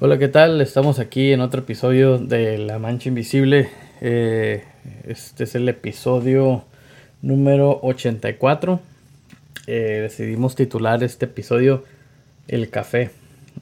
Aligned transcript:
Hola, 0.00 0.18
¿qué 0.18 0.26
tal? 0.26 0.60
Estamos 0.60 0.98
aquí 0.98 1.30
en 1.30 1.40
otro 1.40 1.60
episodio 1.60 2.18
de 2.18 2.58
La 2.58 2.80
Mancha 2.80 3.08
Invisible. 3.08 3.70
Eh, 4.00 4.64
este 5.06 5.44
es 5.44 5.54
el 5.54 5.68
episodio 5.68 6.64
número 7.22 7.78
84. 7.80 8.80
Eh, 9.68 10.00
decidimos 10.02 10.56
titular 10.56 11.04
este 11.04 11.26
episodio 11.26 11.84
El 12.48 12.70
Café. 12.70 13.12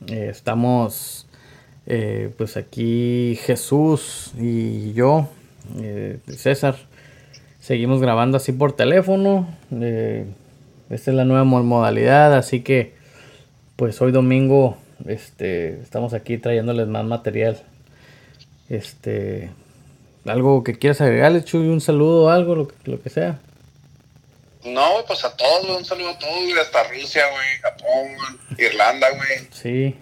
Eh, 0.07 0.29
estamos 0.31 1.27
pues 2.39 2.57
aquí 2.57 3.39
Jesús 3.45 4.33
y 4.41 4.95
yo, 4.95 5.29
César. 6.29 6.77
Seguimos 7.61 8.01
grabando 8.01 8.39
así 8.39 8.53
por 8.53 8.73
teléfono. 8.73 9.49
esta 9.71 11.11
es 11.11 11.15
la 11.15 11.27
nueva 11.27 11.45
modalidad, 11.45 12.35
así 12.35 12.63
que 12.63 12.95
pues 13.77 14.01
hoy 14.01 14.13
domingo 14.13 14.79
este, 15.07 15.81
estamos 15.81 16.15
aquí 16.15 16.39
trayéndoles 16.39 16.87
más 16.87 17.05
material. 17.05 17.63
Este, 18.69 19.51
algo 20.25 20.63
que 20.63 20.79
quieras 20.79 21.01
agregarle, 21.01 21.45
Chuy, 21.45 21.69
un 21.69 21.81
saludo 21.81 22.25
o 22.25 22.29
algo, 22.31 22.55
lo 22.55 22.69
que, 22.69 22.75
lo 22.85 23.03
que 23.03 23.11
sea. 23.11 23.39
No, 24.65 25.05
pues 25.07 25.25
a 25.25 25.37
todos, 25.37 25.77
un 25.77 25.85
saludo 25.85 26.11
a 26.11 26.19
todos, 26.19 26.35
güey, 26.35 26.59
hasta 26.59 26.85
Rusia, 26.85 27.25
güey, 27.31 27.59
Japón, 27.61 28.59
Irlanda, 28.59 29.09
güey. 29.11 29.49
Sí. 29.51 29.97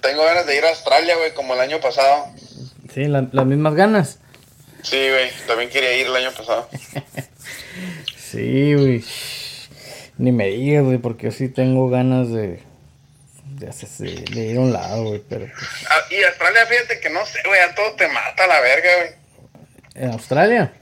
tengo 0.00 0.24
ganas 0.24 0.46
de 0.46 0.56
ir 0.56 0.64
a 0.64 0.68
Australia, 0.70 1.16
güey, 1.16 1.34
como 1.34 1.54
el 1.54 1.60
año 1.60 1.80
pasado. 1.80 2.26
Sí, 2.94 3.06
las 3.06 3.46
mismas 3.46 3.74
ganas. 3.74 4.18
Sí, 4.82 4.96
güey, 4.96 5.30
también 5.46 5.70
quería 5.70 5.96
ir 5.96 6.06
el 6.06 6.16
año 6.16 6.30
pasado. 6.32 6.68
sí, 8.16 8.74
güey. 8.74 9.04
Ni 10.22 10.30
me 10.30 10.46
digas, 10.46 10.84
güey, 10.84 10.98
porque 10.98 11.24
yo 11.24 11.32
sí 11.32 11.48
tengo 11.48 11.90
ganas 11.90 12.28
de, 12.28 12.62
de, 13.58 14.40
ir 14.40 14.56
a 14.56 14.60
un 14.60 14.72
lado, 14.72 15.02
güey, 15.02 15.20
pero 15.28 15.46
pues... 15.46 15.68
Ah, 15.90 15.98
y 16.10 16.22
Australia, 16.22 16.64
fíjate 16.64 17.00
que 17.00 17.10
no 17.10 17.26
sé, 17.26 17.40
güey, 17.44 17.60
a 17.60 17.74
todo 17.74 17.92
te 17.94 18.06
mata 18.06 18.46
la 18.46 18.60
verga, 18.60 18.88
güey. 18.98 19.10
¿En 19.96 20.12
Australia? 20.12 20.72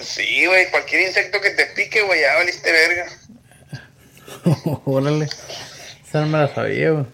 Sí, 0.00 0.46
güey, 0.46 0.70
cualquier 0.70 1.08
insecto 1.08 1.40
que 1.40 1.50
te 1.50 1.66
pique, 1.74 2.02
güey, 2.02 2.20
ya 2.20 2.36
valiste 2.36 2.70
verga. 2.70 3.06
Órale, 4.84 5.24
esa 6.06 6.20
no 6.20 6.26
me 6.28 6.38
la 6.38 6.54
sabía, 6.54 6.92
güey. 6.92 7.06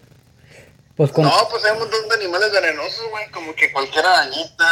Pues 0.95 1.11
con... 1.11 1.23
No, 1.23 1.47
pues 1.49 1.65
hay 1.65 1.71
un 1.71 1.79
montón 1.79 2.09
de 2.09 2.15
animales 2.15 2.51
venenosos, 2.51 3.09
güey, 3.09 3.27
como 3.31 3.55
que 3.55 3.71
cualquier 3.71 4.05
arañita, 4.05 4.69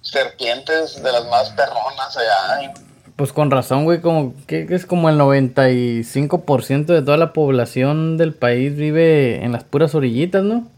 serpientes 0.00 1.02
de 1.02 1.12
las 1.12 1.26
más 1.26 1.50
perronas 1.50 2.16
allá, 2.16 2.72
pues 3.16 3.32
con 3.32 3.50
razón, 3.50 3.84
güey, 3.84 4.00
como 4.00 4.34
que 4.46 4.66
es 4.70 4.84
como 4.84 5.08
el 5.08 5.18
95% 5.18 6.86
de 6.86 7.02
toda 7.02 7.16
la 7.16 7.32
población 7.32 8.18
del 8.18 8.34
país 8.34 8.76
vive 8.76 9.42
en 9.42 9.52
las 9.52 9.64
puras 9.64 9.94
orillitas, 9.94 10.44
¿no? 10.44 10.70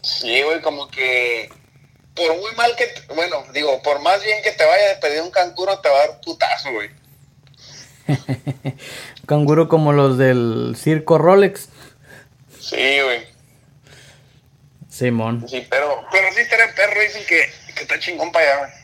Sí, 0.00 0.42
güey, 0.42 0.60
como 0.60 0.88
que 0.88 1.48
por 2.14 2.36
muy 2.36 2.54
mal 2.56 2.74
que, 2.76 2.86
bueno, 3.14 3.44
digo, 3.52 3.82
por 3.82 4.00
más 4.00 4.22
bien 4.22 4.42
que 4.42 4.52
te 4.52 4.64
vaya 4.64 4.92
a 4.96 5.00
pedir 5.00 5.22
un 5.22 5.30
canguro, 5.30 5.78
te 5.80 5.88
va 5.88 5.96
a 5.96 6.06
dar 6.06 6.20
putazo, 6.20 6.70
güey. 6.72 6.90
canguro 9.26 9.68
como 9.68 9.92
los 9.92 10.16
del 10.16 10.76
circo 10.78 11.18
Rolex. 11.18 11.68
Sí, 12.60 13.00
güey. 13.02 13.26
Simón. 14.88 15.44
Sí, 15.48 15.66
pero, 15.68 16.04
pero 16.12 16.32
sí 16.32 16.40
estará 16.42 16.72
perro, 16.74 17.00
dicen 17.00 17.24
que, 17.26 17.50
que 17.74 17.82
está 17.82 17.98
chingón 17.98 18.30
para 18.30 18.46
allá, 18.46 18.58
güey. 18.58 18.83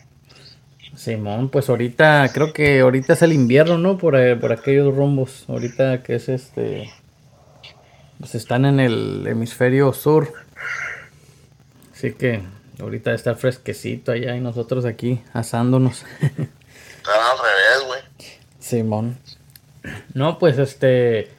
Simón, 1.00 1.48
pues 1.48 1.70
ahorita, 1.70 2.30
creo 2.34 2.52
que 2.52 2.80
ahorita 2.80 3.14
es 3.14 3.22
el 3.22 3.32
invierno, 3.32 3.78
¿no? 3.78 3.96
Por, 3.96 4.16
eh, 4.16 4.36
por 4.36 4.52
aquellos 4.52 4.94
rumbos. 4.94 5.46
Ahorita 5.48 6.02
que 6.02 6.16
es 6.16 6.28
este. 6.28 6.92
Pues 8.18 8.34
están 8.34 8.66
en 8.66 8.80
el 8.80 9.26
hemisferio 9.26 9.94
sur. 9.94 10.30
Así 11.94 12.12
que 12.12 12.42
ahorita 12.78 13.14
está 13.14 13.34
fresquecito 13.34 14.12
allá 14.12 14.36
y 14.36 14.40
nosotros 14.40 14.84
aquí 14.84 15.22
asándonos. 15.32 16.04
Están 16.20 17.18
al 17.18 17.38
revés, 17.38 17.86
güey. 17.86 18.00
Simón. 18.58 19.16
No, 20.12 20.38
pues 20.38 20.58
este. 20.58 21.30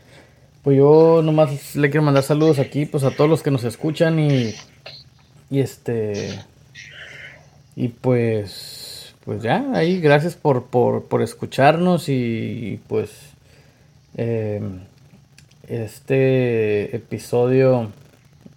Pues 0.63 0.75
yo 0.75 1.21
nomás 1.23 1.75
le 1.75 1.91
quiero 1.91 2.03
mandar 2.03 2.23
saludos 2.23 2.57
aquí, 2.57 2.87
pues 2.87 3.03
a 3.03 3.11
todos 3.11 3.29
los 3.29 3.43
que 3.43 3.51
nos 3.51 3.63
escuchan 3.63 4.17
y. 4.17 4.55
Y 5.51 5.59
este. 5.59 6.43
Y 7.75 7.89
pues 7.89 8.90
pues 9.25 9.43
ya, 9.43 9.65
ahí 9.73 9.99
gracias 9.99 10.35
por, 10.35 10.65
por, 10.65 11.21
escucharnos 11.21 12.09
y, 12.09 12.79
pues 12.87 13.11
em, 14.17 14.79
este 15.67 16.95
episodio 16.95 17.91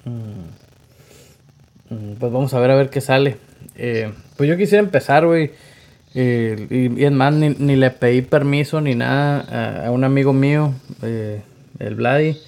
mm, 0.05 1.95
mm, 1.95 2.15
pues 2.19 2.33
vamos 2.33 2.55
a 2.55 2.61
ver 2.61 2.71
a 2.71 2.77
ver 2.77 2.89
qué 2.89 3.01
sale. 3.03 3.37
Eh, 3.77 4.13
pues 4.37 4.49
yo 4.49 4.57
quisiera 4.57 4.83
empezar, 4.83 5.27
güey. 5.27 5.51
Eh, 6.15 6.67
y, 6.97 7.05
es 7.05 7.13
más, 7.13 7.35
ni, 7.35 7.77
le 7.77 7.91
pedí 7.91 8.23
permiso 8.23 8.81
ni 8.81 8.95
nada 8.95 9.85
a, 9.87 9.91
un 9.91 10.03
amigo 10.05 10.33
mío, 10.33 10.73
eh, 11.03 11.43
el 11.79 11.95
Vladi. 11.95 12.39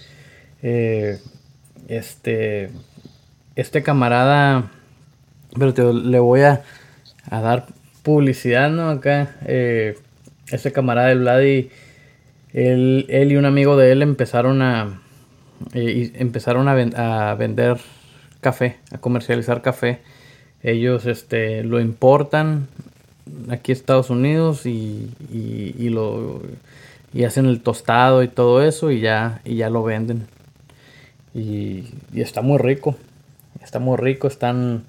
este, 1.89 2.71
este 3.57 3.83
camarada, 3.83 4.71
pero 5.59 5.75
te, 5.75 5.83
le 5.93 6.19
voy 6.19 6.41
a, 6.43 6.63
a 7.31 7.41
dar 7.41 7.67
publicidad, 8.07 8.71
¿no? 8.71 8.89
Acá, 8.89 9.35
eh, 9.47 9.99
ese 10.53 10.71
camarada 10.71 11.09
del 11.09 11.19
Vladi, 11.19 11.71
él, 12.53 13.05
él 13.09 13.33
y 13.33 13.37
un 13.37 13.45
amigo 13.45 13.77
de 13.77 13.91
él 13.91 14.01
empezaron 14.01 14.63
a, 14.63 15.01
eh, 15.75 16.13
empezaron 16.15 16.69
a, 16.69 17.35
vender 17.35 17.79
café, 18.41 18.77
a 18.93 18.99
comercializar 18.99 19.61
café. 19.61 20.03
Ellos 20.63 21.05
este, 21.07 21.65
lo 21.65 21.81
importan 21.81 22.69
aquí 23.51 23.73
a 23.73 23.75
Estados 23.75 24.09
Unidos 24.09 24.67
y, 24.67 25.11
y, 25.33 25.89
lo 25.89 26.43
y 27.13 27.25
hacen 27.25 27.47
el 27.47 27.61
tostado 27.61 28.23
y 28.23 28.29
todo 28.29 28.63
eso 28.63 28.93
y 28.93 29.01
ya, 29.01 29.41
y 29.45 29.57
ya 29.57 29.69
lo 29.69 29.83
venden. 29.83 30.29
Y, 31.35 31.89
y 32.15 32.21
está 32.21 32.41
muy 32.41 32.59
rico. 32.59 32.95
Está 33.65 33.81
muy 33.81 33.97
rico. 33.97 34.29
Están 34.29 34.85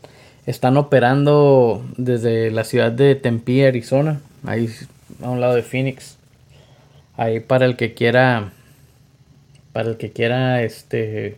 están 0.47 0.77
operando 0.77 1.85
desde 1.97 2.49
la 2.51 2.63
ciudad 2.63 2.91
de 2.91 3.15
Tempe, 3.15 3.67
Arizona, 3.67 4.21
ahí 4.45 4.69
a 5.21 5.29
un 5.29 5.41
lado 5.41 5.53
de 5.53 5.61
Phoenix. 5.61 6.17
Ahí 7.17 7.41
para 7.41 7.65
el 7.65 7.75
que 7.75 7.93
quiera, 7.93 8.53
para 9.73 9.89
el 9.89 9.97
que 9.97 10.11
quiera, 10.11 10.63
este, 10.63 11.37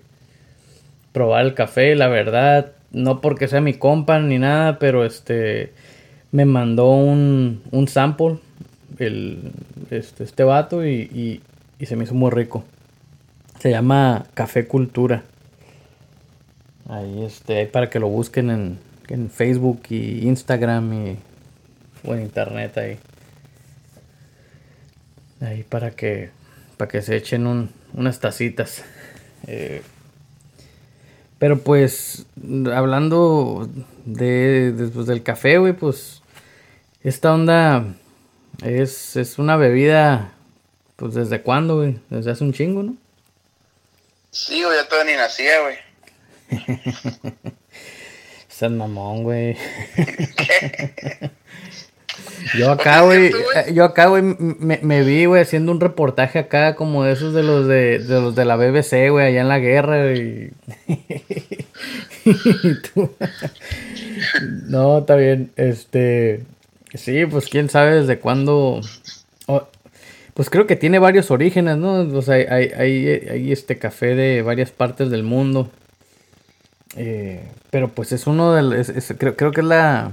probar 1.12 1.46
el 1.46 1.56
café, 1.56 1.96
la 1.96 2.08
verdad, 2.08 2.74
no 2.92 3.20
porque 3.20 3.48
sea 3.48 3.62
mi 3.62 3.74
compa 3.74 4.20
ni 4.20 4.38
nada, 4.38 4.78
pero 4.78 5.04
este, 5.06 5.74
me 6.32 6.46
mandó 6.46 6.92
un, 6.92 7.64
un 7.72 7.88
sample, 7.88 8.38
el, 9.00 9.52
este, 9.90 10.24
este 10.24 10.44
vato, 10.44 10.86
y, 10.86 11.42
y 11.80 11.86
se 11.86 11.96
me 11.96 12.04
hizo 12.04 12.14
muy 12.14 12.30
rico. 12.30 12.64
Se 13.60 13.72
llama 13.72 14.28
Café 14.36 14.68
Cultura. 14.68 15.24
Ahí 16.90 17.24
este, 17.24 17.66
para 17.66 17.90
que 17.90 18.00
lo 18.00 18.10
busquen 18.10 18.50
en, 18.50 18.89
en 19.10 19.30
Facebook 19.30 19.84
y 19.90 20.28
Instagram 20.28 20.94
y, 20.94 21.18
o 22.04 22.14
en 22.14 22.22
internet 22.22 22.78
ahí. 22.78 23.00
Ahí 25.42 25.64
para 25.64 25.92
que, 25.92 26.32
para 26.78 26.90
que 26.90 27.02
se 27.02 27.16
echen 27.16 27.48
un, 27.48 27.72
unas 27.94 28.20
tacitas. 28.20 28.84
Eh, 29.48 29.82
pero 31.40 31.60
pues, 31.60 32.26
hablando 32.76 33.70
de, 34.06 34.74
después 34.74 35.08
del 35.08 35.24
café, 35.24 35.58
güey, 35.58 35.72
pues 35.72 36.22
esta 37.02 37.34
onda 37.34 37.86
es, 38.62 39.16
es 39.16 39.40
una 39.40 39.56
bebida, 39.56 40.34
pues 40.98 41.14
desde 41.14 41.42
cuándo, 41.42 41.78
güey? 41.78 41.98
Desde 42.10 42.32
hace 42.32 42.44
un 42.44 42.52
chingo, 42.52 42.84
¿no? 42.84 42.98
Sí, 44.32 44.62
güey, 44.62 44.76
ya 44.78 44.90
todavía 44.90 45.14
ni 45.14 45.18
nacía, 45.18 45.62
güey. 45.62 45.78
Estás 48.60 48.74
mamón, 48.74 49.24
güey. 49.24 49.56
Yo 52.58 52.72
acá, 52.72 53.04
güey, 53.04 53.32
yo 53.74 53.86
acá, 53.86 54.08
güey, 54.08 54.22
me, 54.22 54.80
me, 54.82 55.04
vi, 55.04 55.26
güey, 55.26 55.42
haciendo 55.42 55.72
un 55.72 55.80
reportaje 55.80 56.40
acá 56.40 56.76
como 56.76 57.06
de 57.06 57.14
esos 57.14 57.34
de 57.34 57.42
los 57.42 57.68
de, 57.68 58.00
de 58.00 58.22
los 58.22 58.36
de 58.36 58.44
la 58.44 58.58
BBC, 58.58 59.12
güey, 59.12 59.28
allá 59.28 59.42
en 59.42 59.48
la 59.48 59.60
guerra, 59.60 60.14
y... 60.18 60.52
no, 64.68 65.00
está 65.00 65.16
bien, 65.16 65.52
este... 65.56 66.44
Sí, 66.96 67.26
pues 67.28 67.48
quién 67.48 67.70
sabe 67.70 68.02
desde 68.02 68.20
cuándo... 68.20 68.82
pues 70.34 70.50
creo 70.50 70.68
que 70.68 70.76
tiene 70.76 71.00
varios 71.00 71.32
orígenes, 71.32 71.78
¿no? 71.78 72.02
O 72.02 72.22
sea, 72.22 72.36
hay, 72.36 72.72
hay, 72.76 73.08
hay 73.08 73.52
este 73.54 73.78
café 73.78 74.16
de 74.16 74.42
varias 74.42 74.72
partes 74.72 75.10
del 75.10 75.24
mundo. 75.24 75.72
Eh, 76.96 77.48
pero 77.70 77.90
pues 77.90 78.12
es 78.12 78.26
uno 78.28 78.54
de 78.54 78.84
creo, 79.18 79.36
creo 79.36 79.52
que 79.52 79.62
es 79.62 79.68
la 79.68 80.12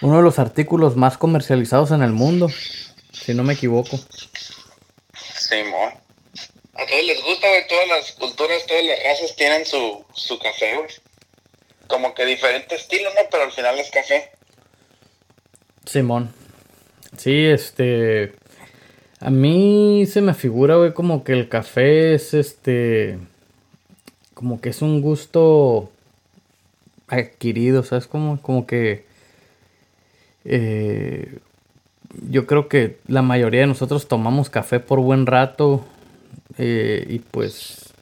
uno 0.00 0.18
de 0.18 0.22
los 0.22 0.38
artículos 0.38 0.96
más 0.96 1.18
comercializados 1.18 1.90
en 1.90 2.02
el 2.02 2.12
mundo, 2.12 2.48
si 3.12 3.34
no 3.34 3.42
me 3.42 3.54
equivoco. 3.54 3.98
Simón. 5.34 5.92
a 6.74 6.86
todos 6.86 7.04
les 7.04 7.22
gusta, 7.24 7.48
güey. 7.48 7.66
Todas 7.68 7.88
las 7.88 8.12
culturas, 8.12 8.66
todas 8.66 8.84
las 8.84 9.02
razas 9.02 9.36
tienen 9.36 9.66
su, 9.66 10.04
su 10.14 10.38
café, 10.38 10.76
güey. 10.76 10.88
Como 11.88 12.14
que 12.14 12.26
diferente 12.26 12.74
estilo, 12.76 13.10
¿no? 13.10 13.20
Pero 13.30 13.44
al 13.44 13.52
final 13.52 13.78
es 13.78 13.90
café. 13.90 14.30
Simón. 15.84 16.32
Sí, 17.16 17.46
este. 17.46 18.34
A 19.20 19.30
mí 19.30 20.06
se 20.06 20.20
me 20.20 20.34
figura, 20.34 20.76
güey, 20.76 20.92
como 20.92 21.24
que 21.24 21.32
el 21.32 21.48
café 21.48 22.14
es 22.14 22.34
este. 22.34 23.18
Como 24.38 24.60
que 24.60 24.68
es 24.68 24.82
un 24.82 25.00
gusto 25.02 25.90
adquirido, 27.08 27.82
¿sabes? 27.82 28.06
Como, 28.06 28.40
como 28.40 28.66
que. 28.66 29.04
Eh, 30.44 31.38
yo 32.30 32.46
creo 32.46 32.68
que 32.68 32.98
la 33.06 33.22
mayoría 33.22 33.62
de 33.62 33.66
nosotros 33.66 34.08
tomamos 34.08 34.50
café 34.50 34.80
por 34.80 35.00
buen 35.00 35.26
rato. 35.26 35.84
eh, 36.58 37.06
y 37.08 37.18
pues. 37.20 37.92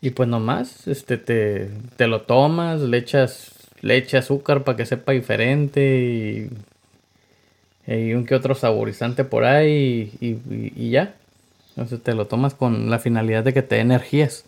Y 0.00 0.10
pues 0.10 0.28
nomás, 0.28 0.86
este, 0.86 1.16
te, 1.16 1.70
te 1.96 2.06
lo 2.06 2.22
tomas, 2.22 2.80
le 2.82 2.98
echas, 2.98 3.52
le 3.80 3.96
echas 3.96 4.24
azúcar 4.26 4.62
para 4.64 4.76
que 4.76 4.84
sepa 4.86 5.12
diferente 5.12 5.80
y 6.00 6.50
y 7.86 8.14
un 8.14 8.24
que 8.24 8.34
otro 8.34 8.54
saborizante 8.54 9.24
por 9.24 9.44
ahí 9.44 10.12
y, 10.20 10.28
y- 10.52 10.72
y 10.76 10.90
ya. 10.90 11.14
Entonces 11.70 12.02
te 12.02 12.14
lo 12.14 12.26
tomas 12.26 12.54
con 12.54 12.88
la 12.88 12.98
finalidad 12.98 13.44
de 13.44 13.52
que 13.52 13.62
te 13.62 13.76
dé 13.76 13.80
energías 13.82 14.44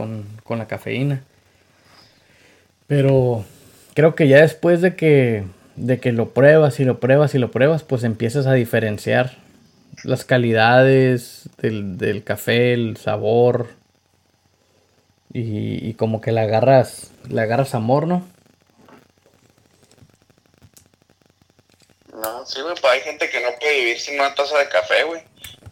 con, 0.00 0.24
con 0.44 0.58
la 0.58 0.66
cafeína. 0.66 1.22
Pero 2.86 3.44
creo 3.92 4.14
que 4.14 4.28
ya 4.28 4.40
después 4.40 4.80
de 4.80 4.96
que, 4.96 5.44
de 5.76 6.00
que 6.00 6.10
lo 6.12 6.30
pruebas 6.30 6.80
y 6.80 6.86
lo 6.86 7.00
pruebas 7.00 7.34
y 7.34 7.38
lo 7.38 7.50
pruebas, 7.50 7.82
pues 7.82 8.02
empiezas 8.02 8.46
a 8.46 8.54
diferenciar 8.54 9.36
las 10.02 10.24
calidades 10.24 11.50
del, 11.58 11.98
del 11.98 12.24
café, 12.24 12.72
el 12.72 12.96
sabor. 12.96 13.68
Y, 15.34 15.86
y 15.86 15.92
como 15.92 16.22
que 16.22 16.32
le 16.32 16.40
agarras, 16.40 17.12
le 17.28 17.42
agarras 17.42 17.74
amor, 17.74 18.06
¿no? 18.06 18.26
No, 22.14 22.46
sí, 22.46 22.62
güey, 22.62 22.74
pues 22.80 22.90
hay 22.90 23.00
gente 23.00 23.28
que 23.28 23.40
no 23.42 23.48
puede 23.60 23.80
vivir 23.80 24.00
sin 24.00 24.18
una 24.18 24.34
taza 24.34 24.58
de 24.58 24.68
café, 24.70 25.04
güey. 25.04 25.20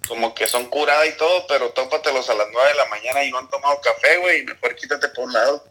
Como 0.08 0.34
que 0.34 0.46
son 0.46 0.66
curada 0.66 1.06
y 1.06 1.16
todo, 1.16 1.46
pero 1.46 1.70
tópatelos 1.70 2.28
a 2.30 2.34
las 2.34 2.46
9 2.52 2.68
de 2.70 2.74
la 2.76 2.86
mañana 2.86 3.22
y 3.24 3.30
no 3.30 3.38
han 3.38 3.48
tomado 3.50 3.78
café, 3.80 4.16
güey. 4.18 4.40
y 4.40 4.44
Mejor 4.44 4.74
quítate 4.74 5.08
por 5.08 5.26
un 5.26 5.32
lado. 5.34 5.64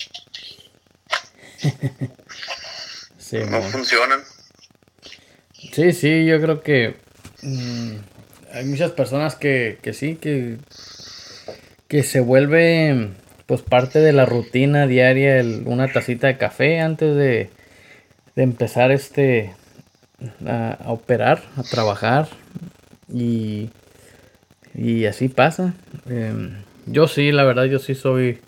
Sí, 3.18 3.38
No 3.50 3.62
funcionan. 3.64 4.24
Sí, 5.74 5.92
sí, 5.92 6.26
yo 6.26 6.40
creo 6.40 6.62
que 6.62 6.96
mm, 7.42 7.96
hay 8.54 8.66
muchas 8.66 8.92
personas 8.92 9.36
que, 9.36 9.80
que 9.82 9.94
sí, 9.94 10.16
que, 10.16 10.58
que 11.88 12.04
se 12.04 12.20
vuelve 12.20 13.10
pues 13.48 13.62
parte 13.62 14.00
de 14.00 14.14
la 14.14 14.26
rutina 14.26 14.88
diaria 14.88 15.38
el- 15.40 15.64
una 15.66 15.92
tacita 15.92 16.28
de 16.28 16.38
café 16.38 16.80
antes 16.80 17.16
de, 17.16 17.50
de 18.36 18.44
empezar 18.44 18.92
este 18.92 19.54
a, 20.46 20.74
a 20.84 20.92
operar, 20.92 21.44
a 21.58 21.64
trabajar 21.64 22.28
y, 23.14 23.70
y 24.78 25.06
así 25.06 25.28
pasa. 25.28 25.74
Em, 26.08 26.52
yo 26.86 27.08
sí, 27.08 27.32
la 27.32 27.44
verdad, 27.44 27.66
yo 27.66 27.80
sí 27.80 27.96
soy, 27.96 28.40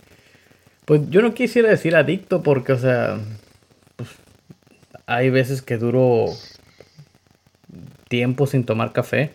pues 0.86 1.02
yo 1.10 1.22
no 1.22 1.34
quisiera 1.34 1.70
decir 1.70 1.96
adicto 1.96 2.44
porque, 2.44 2.74
o 2.74 2.78
sea, 2.78 3.20
pues, 3.96 4.10
hay 5.08 5.30
veces 5.32 5.62
que 5.62 5.78
duro 5.78 6.28
tiempo 8.08 8.48
sin 8.48 8.66
tomar 8.66 8.94
café. 8.94 9.32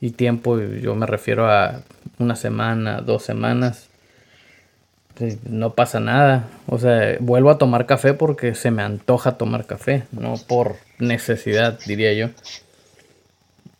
Y 0.00 0.10
tiempo, 0.10 0.60
yo 0.60 0.94
me 0.94 1.06
refiero 1.06 1.50
a 1.50 1.82
una 2.18 2.36
semana, 2.36 3.00
dos 3.00 3.24
semanas. 3.24 3.88
Pues, 5.14 5.38
No 5.44 5.74
pasa 5.74 5.98
nada. 5.98 6.48
O 6.66 6.78
sea, 6.78 7.16
vuelvo 7.20 7.50
a 7.50 7.58
tomar 7.58 7.86
café 7.86 8.14
porque 8.14 8.54
se 8.54 8.70
me 8.70 8.82
antoja 8.82 9.38
tomar 9.38 9.66
café, 9.66 10.04
no 10.12 10.34
por 10.46 10.76
necesidad, 10.98 11.78
diría 11.86 12.12
yo. 12.12 12.28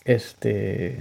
Este. 0.05 0.99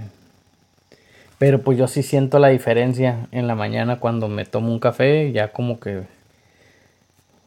Pero 1.38 1.62
pues 1.62 1.78
yo 1.78 1.86
sí 1.88 2.02
siento 2.02 2.38
la 2.38 2.48
diferencia 2.48 3.26
en 3.30 3.46
la 3.46 3.54
mañana 3.54 4.00
cuando 4.00 4.28
me 4.28 4.44
tomo 4.44 4.72
un 4.72 4.80
café, 4.80 5.30
ya 5.32 5.52
como 5.52 5.78
que. 5.78 6.02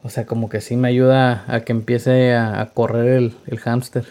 O 0.04 0.10
sea, 0.10 0.26
como 0.26 0.50
que 0.50 0.62
sí 0.62 0.78
me 0.78 0.88
ayuda 0.88 1.44
a 1.48 1.62
que 1.62 1.74
empiece 1.74 2.34
a, 2.34 2.62
a 2.62 2.70
correr 2.70 3.08
el, 3.18 3.38
el 3.48 3.60
hámster. 3.60 4.06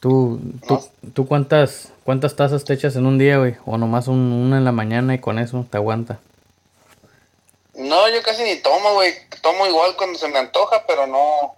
¿Tú, 0.00 0.40
tú, 0.66 0.80
tú 1.14 1.26
cuántas, 1.28 1.92
cuántas 2.04 2.34
tazas 2.34 2.64
te 2.64 2.74
echas 2.74 2.96
en 2.96 3.06
un 3.06 3.18
día, 3.18 3.38
güey? 3.38 3.54
O 3.66 3.78
nomás 3.78 4.08
un- 4.08 4.32
una 4.32 4.58
en 4.58 4.64
la 4.64 4.72
mañana 4.72 5.14
y 5.14 5.18
con 5.20 5.38
eso 5.38 5.64
te 5.70 5.76
aguanta. 5.76 6.18
No, 7.74 8.08
yo 8.10 8.20
casi 8.22 8.42
ni 8.42 8.56
tomo, 8.60 8.94
güey. 8.94 9.12
Tomo 9.42 9.66
igual 9.66 9.92
cuando 9.96 10.18
se 10.18 10.28
me 10.28 10.38
antoja, 10.38 10.82
pero 10.88 11.06
no, 11.06 11.54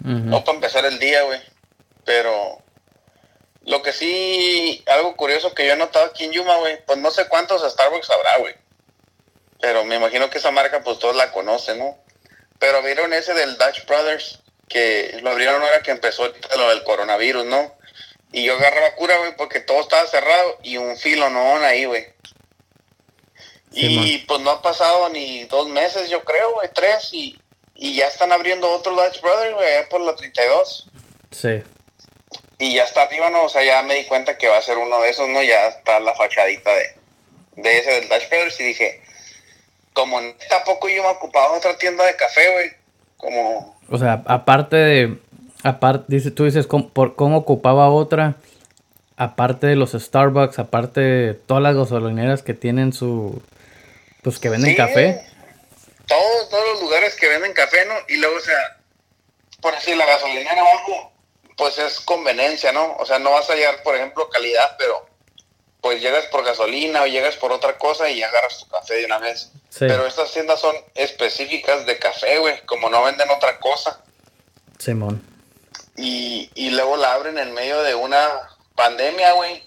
no 0.00 0.44
para 0.44 0.54
empezar 0.56 0.84
el 0.84 0.98
día, 0.98 1.22
güey. 1.24 1.38
Pero 2.04 2.62
lo 3.64 3.82
que 3.82 3.92
sí, 3.92 4.82
algo 4.86 5.16
curioso 5.16 5.54
que 5.54 5.66
yo 5.66 5.74
he 5.74 5.76
notado 5.76 6.06
aquí 6.06 6.24
en 6.24 6.32
Yuma, 6.32 6.56
güey, 6.56 6.84
pues 6.84 6.98
no 6.98 7.10
sé 7.10 7.28
cuántos 7.28 7.62
Starbucks 7.62 8.10
habrá, 8.10 8.38
güey. 8.38 8.54
Pero 9.60 9.84
me 9.84 9.96
imagino 9.96 10.28
que 10.28 10.38
esa 10.38 10.50
marca, 10.50 10.82
pues 10.82 10.98
todos 10.98 11.14
la 11.14 11.30
conocen, 11.30 11.78
¿no? 11.78 11.96
Pero 12.58 12.82
vieron 12.82 13.12
ese 13.12 13.34
del 13.34 13.56
Dutch 13.56 13.86
Brothers, 13.86 14.40
que 14.68 15.18
lo 15.22 15.30
abrieron 15.30 15.62
ahora 15.62 15.82
que 15.82 15.92
empezó 15.92 16.32
lo 16.56 16.68
del 16.70 16.82
coronavirus, 16.82 17.44
¿no? 17.44 17.76
Y 18.32 18.44
yo 18.44 18.54
agarraba 18.54 18.94
cura, 18.94 19.18
güey, 19.18 19.36
porque 19.36 19.60
todo 19.60 19.80
estaba 19.80 20.06
cerrado 20.06 20.58
y 20.62 20.78
un 20.78 20.96
filo 20.96 21.28
no 21.30 21.56
ahí, 21.58 21.84
güey. 21.84 22.06
Y 23.70 24.18
pues 24.18 24.40
no 24.40 24.50
ha 24.50 24.62
pasado 24.62 25.08
ni 25.08 25.44
dos 25.44 25.68
meses, 25.68 26.10
yo 26.10 26.24
creo, 26.24 26.54
güey, 26.54 26.68
tres, 26.74 27.10
y, 27.12 27.38
y 27.74 27.94
ya 27.96 28.08
están 28.08 28.32
abriendo 28.32 28.70
otro 28.70 28.94
Dutch 28.94 29.20
Brothers, 29.20 29.54
güey, 29.54 29.88
por 29.88 30.00
la 30.00 30.14
32. 30.14 30.88
Sí. 31.30 31.62
Y 32.58 32.74
ya 32.74 32.84
está 32.84 33.02
arriba, 33.02 33.30
¿no? 33.30 33.44
O 33.44 33.48
sea, 33.48 33.64
ya 33.64 33.82
me 33.82 33.94
di 33.94 34.04
cuenta 34.04 34.38
que 34.38 34.48
va 34.48 34.58
a 34.58 34.62
ser 34.62 34.78
uno 34.78 35.00
de 35.00 35.10
esos, 35.10 35.28
¿no? 35.28 35.42
Ya 35.42 35.68
está 35.68 35.98
la 36.00 36.14
fachadita 36.14 36.70
de, 36.74 36.94
de 37.56 37.78
ese 37.78 37.90
del 37.92 38.08
Dutch 38.08 38.28
Brothers 38.28 38.60
y 38.60 38.64
dije, 38.64 39.02
como 39.92 40.20
tampoco 40.48 40.88
yo 40.88 41.02
me 41.02 41.10
ocupaba 41.10 41.52
otra 41.52 41.76
tienda 41.76 42.04
de 42.04 42.16
café, 42.16 42.52
güey. 42.52 42.70
Como, 43.16 43.76
O 43.88 43.98
sea, 43.98 44.22
aparte 44.26 44.76
de. 44.76 45.18
Aparte, 45.62 46.06
dice, 46.08 46.32
tú 46.32 46.44
dices, 46.44 46.66
¿cómo, 46.66 46.88
por, 46.88 47.14
¿cómo 47.14 47.38
ocupaba 47.38 47.88
otra? 47.88 48.34
Aparte 49.16 49.68
de 49.68 49.76
los 49.76 49.92
Starbucks, 49.92 50.58
aparte 50.58 51.00
de 51.00 51.34
todas 51.34 51.62
las 51.62 51.76
gasolineras 51.76 52.42
que 52.42 52.54
tienen 52.54 52.92
su. 52.92 53.40
Pues 54.22 54.38
que 54.38 54.48
venden 54.48 54.70
Sí, 54.70 54.76
café. 54.76 55.24
Todos, 56.06 56.48
todos 56.50 56.64
los 56.72 56.82
lugares 56.82 57.14
que 57.16 57.28
venden 57.28 57.52
café, 57.52 57.84
¿no? 57.86 57.94
Y 58.08 58.16
luego, 58.16 58.36
o 58.36 58.40
sea, 58.40 58.78
por 59.60 59.74
así 59.74 59.94
la 59.94 60.06
gasolinera 60.06 60.62
o 60.64 60.78
algo, 60.78 61.11
pues 61.56 61.78
es 61.78 62.00
conveniencia, 62.00 62.72
¿no? 62.72 62.96
O 62.96 63.06
sea, 63.06 63.18
no 63.18 63.32
vas 63.32 63.48
a 63.48 63.54
hallar, 63.54 63.82
por 63.82 63.94
ejemplo, 63.94 64.28
calidad, 64.28 64.76
pero 64.78 65.06
pues 65.80 66.00
llegas 66.00 66.26
por 66.26 66.44
gasolina 66.44 67.02
o 67.02 67.06
llegas 67.06 67.36
por 67.36 67.52
otra 67.52 67.76
cosa 67.76 68.08
y 68.08 68.22
agarras 68.22 68.60
tu 68.60 68.68
café 68.68 68.94
de 68.94 69.06
una 69.06 69.18
vez. 69.18 69.50
Sí. 69.68 69.80
Pero 69.80 70.06
estas 70.06 70.32
tiendas 70.32 70.60
son 70.60 70.76
específicas 70.94 71.84
de 71.86 71.98
café, 71.98 72.38
güey, 72.38 72.64
como 72.66 72.88
no 72.88 73.02
venden 73.02 73.28
otra 73.30 73.58
cosa. 73.58 74.00
Simón. 74.78 75.22
Y, 75.96 76.50
y 76.54 76.70
luego 76.70 76.96
la 76.96 77.14
abren 77.14 77.36
en 77.38 77.52
medio 77.52 77.82
de 77.82 77.94
una 77.94 78.48
pandemia, 78.76 79.32
güey. 79.32 79.64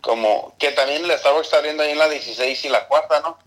Como 0.00 0.54
que 0.58 0.72
también 0.72 1.04
el 1.04 1.18
Starbucks 1.18 1.46
está 1.46 1.58
abriendo 1.58 1.82
ahí 1.82 1.90
en 1.90 1.98
la 1.98 2.08
16 2.08 2.64
y 2.64 2.68
la 2.70 2.86
cuarta, 2.88 3.20
¿no? 3.20 3.38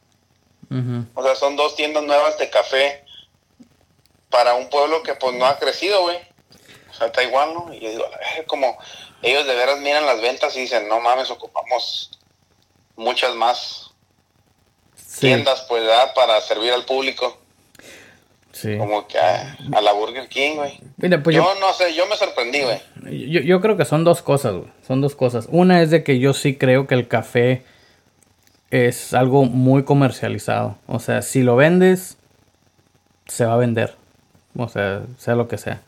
O 1.14 1.24
sea, 1.24 1.36
son 1.36 1.56
dos 1.56 1.76
tiendas 1.76 2.04
nuevas 2.04 2.38
de 2.40 2.50
café 2.50 3.06
para 4.30 4.56
un 4.56 4.70
pueblo 4.70 5.04
que 5.04 5.14
pues 5.14 5.36
no 5.36 5.46
ha 5.46 5.60
crecido, 5.60 6.02
güey. 6.02 6.18
O 6.94 6.96
sea, 6.96 7.08
está 7.08 7.24
igual, 7.24 7.54
¿no? 7.54 7.74
Y 7.74 7.80
yo 7.80 7.90
digo, 7.90 8.06
a 8.06 8.10
la 8.10 8.18
verga, 8.18 8.46
como 8.48 8.78
ellos 9.24 9.46
de 9.48 9.56
veras 9.56 9.80
miran 9.80 10.06
las 10.06 10.22
ventas 10.22 10.56
y 10.56 10.62
dicen, 10.62 10.88
no 10.88 11.00
mames, 11.02 11.30
ocupamos 11.32 12.12
muchas 12.96 13.34
más 13.36 13.90
Sí. 14.96 15.22
tiendas, 15.28 15.66
pues, 15.68 15.84
¿verdad? 15.84 16.14
Para 16.16 16.40
servir 16.42 16.72
al 16.74 16.86
público. 16.86 17.38
Sí. 18.52 18.78
Como 18.78 19.08
que 19.08 19.18
a, 19.20 19.58
a 19.74 19.82
la 19.82 19.92
Burger 19.94 20.28
King, 20.28 20.56
güey. 20.56 20.80
Mira, 20.98 21.22
pues 21.24 21.36
yo, 21.36 21.44
yo, 21.44 21.60
no 21.60 21.74
sé, 21.74 21.94
yo 21.96 22.06
me 22.08 22.16
sorprendí, 22.16 22.62
güey. 22.62 23.30
yo, 23.32 23.42
yo 23.42 23.62
creo 23.62 23.78
que 23.78 23.86
son 23.86 24.04
dos 24.04 24.22
cosas, 24.22 24.54
güey. 24.54 24.68
Son 24.88 25.02
dos 25.02 25.16
cosas. 25.16 25.48
Una 25.50 25.82
es 25.82 25.90
de 25.90 26.04
que 26.04 26.20
yo 26.20 26.34
sí 26.34 26.56
creo 26.56 26.86
que 26.88 26.94
el 26.96 27.08
café 27.08 27.64
es 28.70 29.14
algo 29.14 29.46
muy 29.46 29.84
comercializado. 29.84 30.78
O 30.88 31.00
sea, 31.00 31.22
si 31.24 31.42
lo 31.42 31.56
vendes, 31.56 32.18
se 33.28 33.46
va 33.46 33.54
a 33.54 33.58
vender. 33.58 33.96
O 34.58 34.68
sea, 34.68 35.02
sea 35.18 35.34
lo 35.36 35.48
que 35.48 35.58
sea. 35.58 35.82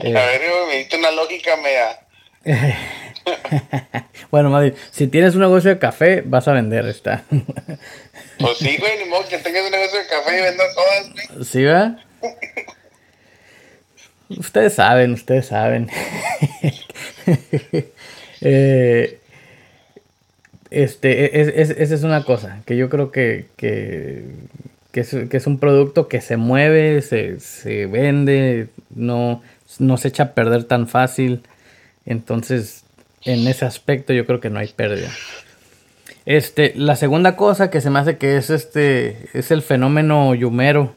Eh. 0.00 0.16
A 0.16 0.26
ver, 0.26 0.40
güey, 0.40 0.66
me 0.68 0.76
diste 0.78 0.96
una 0.96 1.10
lógica 1.10 1.56
media... 1.56 1.98
Bueno, 4.32 4.58
bien, 4.58 4.74
si 4.90 5.06
tienes 5.06 5.34
un 5.34 5.42
negocio 5.42 5.70
de 5.70 5.78
café, 5.78 6.22
vas 6.24 6.48
a 6.48 6.52
vender, 6.52 6.86
está. 6.86 7.24
Pues 8.38 8.58
sí, 8.58 8.76
güey, 8.78 8.98
ni 8.98 9.04
modo 9.04 9.28
que 9.28 9.38
tengas 9.38 9.64
un 9.64 9.70
negocio 9.70 9.98
de 10.00 10.06
café 10.06 10.38
y 10.38 10.42
vendas 10.42 10.74
todas, 10.74 11.12
güey. 11.12 11.44
¿Sí, 11.44 11.64
va? 11.64 11.98
ustedes 14.30 14.74
saben, 14.74 15.12
ustedes 15.12 15.46
saben. 15.46 15.88
eh, 18.40 19.18
este, 20.70 21.40
esa 21.60 21.94
es, 21.94 22.02
una 22.02 22.24
cosa 22.24 22.62
que 22.66 22.76
yo 22.76 22.88
creo 22.88 23.12
que, 23.12 23.46
que, 23.56 24.24
es, 24.94 25.46
un 25.46 25.58
producto 25.58 26.08
que 26.08 26.20
se 26.20 26.36
mueve, 26.36 27.02
se, 27.02 27.38
se 27.38 27.86
vende, 27.86 28.68
no, 28.94 29.42
no 29.80 29.96
se 29.96 30.08
echa 30.08 30.22
a 30.24 30.32
perder 30.32 30.64
tan 30.64 30.88
fácil. 30.88 31.42
Entonces, 32.06 32.84
en 33.24 33.46
ese 33.46 33.64
aspecto 33.64 34.12
yo 34.12 34.26
creo 34.26 34.40
que 34.40 34.50
no 34.50 34.58
hay 34.58 34.68
pérdida. 34.68 35.10
Este, 36.24 36.72
la 36.76 36.96
segunda 36.96 37.36
cosa 37.36 37.70
que 37.70 37.80
se 37.80 37.90
me 37.90 37.98
hace 37.98 38.16
que 38.16 38.36
es 38.36 38.50
este, 38.50 39.28
es 39.32 39.50
el 39.50 39.62
fenómeno 39.62 40.34
yumero. 40.34 40.94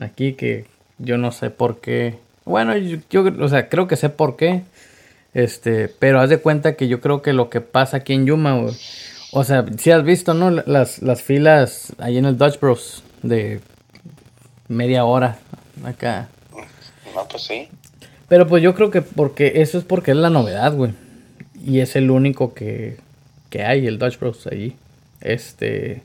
Aquí 0.00 0.34
que 0.34 0.66
yo 0.98 1.18
no 1.18 1.32
sé 1.32 1.50
por 1.50 1.80
qué. 1.80 2.18
Bueno, 2.44 2.76
yo, 2.76 3.24
o 3.40 3.48
sea, 3.48 3.68
creo 3.68 3.88
que 3.88 3.96
sé 3.96 4.08
por 4.08 4.36
qué. 4.36 4.62
Este, 5.34 5.88
pero 5.88 6.20
haz 6.20 6.30
de 6.30 6.38
cuenta 6.38 6.74
que 6.74 6.88
yo 6.88 7.00
creo 7.00 7.22
que 7.22 7.32
lo 7.32 7.50
que 7.50 7.60
pasa 7.60 7.98
aquí 7.98 8.14
en 8.14 8.26
Yuma, 8.26 8.58
o 9.32 9.44
sea, 9.44 9.64
si 9.76 9.90
has 9.90 10.02
visto, 10.02 10.34
¿no? 10.34 10.50
Las, 10.50 11.02
las 11.02 11.22
filas 11.22 11.92
ahí 11.98 12.16
en 12.16 12.24
el 12.24 12.38
Dutch 12.38 12.58
Bros 12.58 13.02
de 13.22 13.60
media 14.68 15.04
hora 15.04 15.38
acá. 15.84 16.28
No, 17.14 17.26
pues 17.28 17.42
sí. 17.42 17.68
Pero 18.28 18.46
pues 18.46 18.62
yo 18.62 18.74
creo 18.74 18.90
que 18.90 19.02
porque 19.02 19.54
eso 19.56 19.78
es 19.78 19.84
porque 19.84 20.10
es 20.10 20.16
la 20.16 20.30
novedad, 20.30 20.74
güey. 20.74 20.92
Y 21.64 21.80
es 21.80 21.96
el 21.96 22.10
único 22.10 22.54
que, 22.54 22.96
que 23.50 23.64
hay, 23.64 23.86
el 23.86 23.98
Dutch 23.98 24.18
Bros 24.18 24.46
allí. 24.46 24.76
Este. 25.20 26.02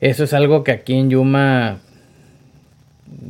Eso 0.00 0.24
es 0.24 0.32
algo 0.32 0.62
que 0.64 0.72
aquí 0.72 0.94
en 0.94 1.10
Yuma. 1.10 1.80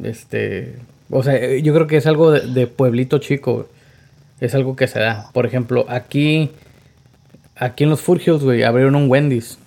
Este. 0.05 0.77
O 1.11 1.23
sea, 1.23 1.57
yo 1.57 1.73
creo 1.73 1.87
que 1.87 1.97
es 1.97 2.07
algo 2.07 2.31
de, 2.33 2.67
pueblito 2.67 3.19
chico. 3.19 3.69
Es 4.41 4.55
algo 4.55 4.77
que 4.77 4.87
se 4.87 5.01
da. 5.01 5.31
Por 5.33 5.47
ejemplo, 5.47 5.87
aquí. 5.89 6.51
Aquí 7.57 7.85
en 7.85 7.91
los 7.91 8.03
Furgios, 8.03 8.45
güey, 8.45 8.63
abrieron 8.63 8.95
un 8.95 9.11
Wendy's. 9.11 9.59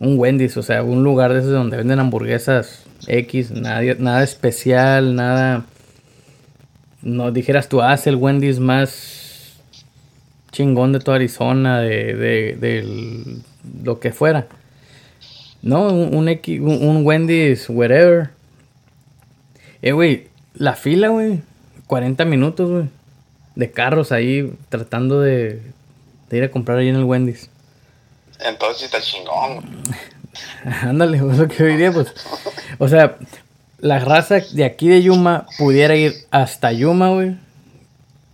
Un 0.00 0.18
Wendy's, 0.18 0.56
o 0.58 0.62
sea, 0.62 0.82
un 0.82 1.02
lugar 1.02 1.32
de 1.32 1.38
esos 1.38 1.52
donde 1.52 1.78
venden 1.78 1.98
hamburguesas 1.98 2.84
X, 3.06 3.52
nada, 3.52 3.82
nada 3.98 4.22
especial, 4.22 5.14
nada. 5.14 5.64
No 7.02 7.32
dijeras 7.32 7.68
tú, 7.68 7.82
haz 7.82 8.06
el 8.06 8.16
Wendy's 8.16 8.60
más 8.60 9.60
chingón 10.52 10.92
de 10.92 11.00
toda 11.00 11.16
Arizona, 11.16 11.80
de, 11.80 12.14
de, 12.14 12.56
de 12.56 13.40
lo 13.82 13.98
que 14.00 14.12
fuera. 14.12 14.46
No, 15.62 15.88
un, 15.88 16.14
un, 16.14 16.88
un 16.88 17.06
Wendy's, 17.06 17.68
whatever. 17.68 18.30
Eh, 19.80 19.92
güey, 19.92 20.28
la 20.54 20.74
fila, 20.74 21.08
güey, 21.08 21.40
40 21.86 22.24
minutos, 22.24 22.70
güey, 22.70 22.84
de 23.54 23.70
carros 23.70 24.12
ahí 24.12 24.52
tratando 24.68 25.20
de, 25.20 25.60
de 26.30 26.36
ir 26.36 26.44
a 26.44 26.50
comprar 26.50 26.78
ahí 26.78 26.88
en 26.88 26.96
el 26.96 27.04
Wendy's. 27.04 27.48
Entonces 28.40 28.84
está 28.84 29.00
chingón. 29.00 29.64
Ándale, 30.82 31.18
es 31.18 31.38
lo 31.38 31.48
que 31.48 31.64
diría, 31.64 31.92
pues. 31.92 32.12
O 32.78 32.88
sea, 32.88 33.16
la 33.82 33.98
raza 33.98 34.38
de 34.54 34.64
aquí 34.64 34.88
de 34.88 35.02
Yuma 35.02 35.46
pudiera 35.58 35.94
ir 35.94 36.14
hasta 36.30 36.72
Yuma, 36.72 37.10
güey 37.10 37.36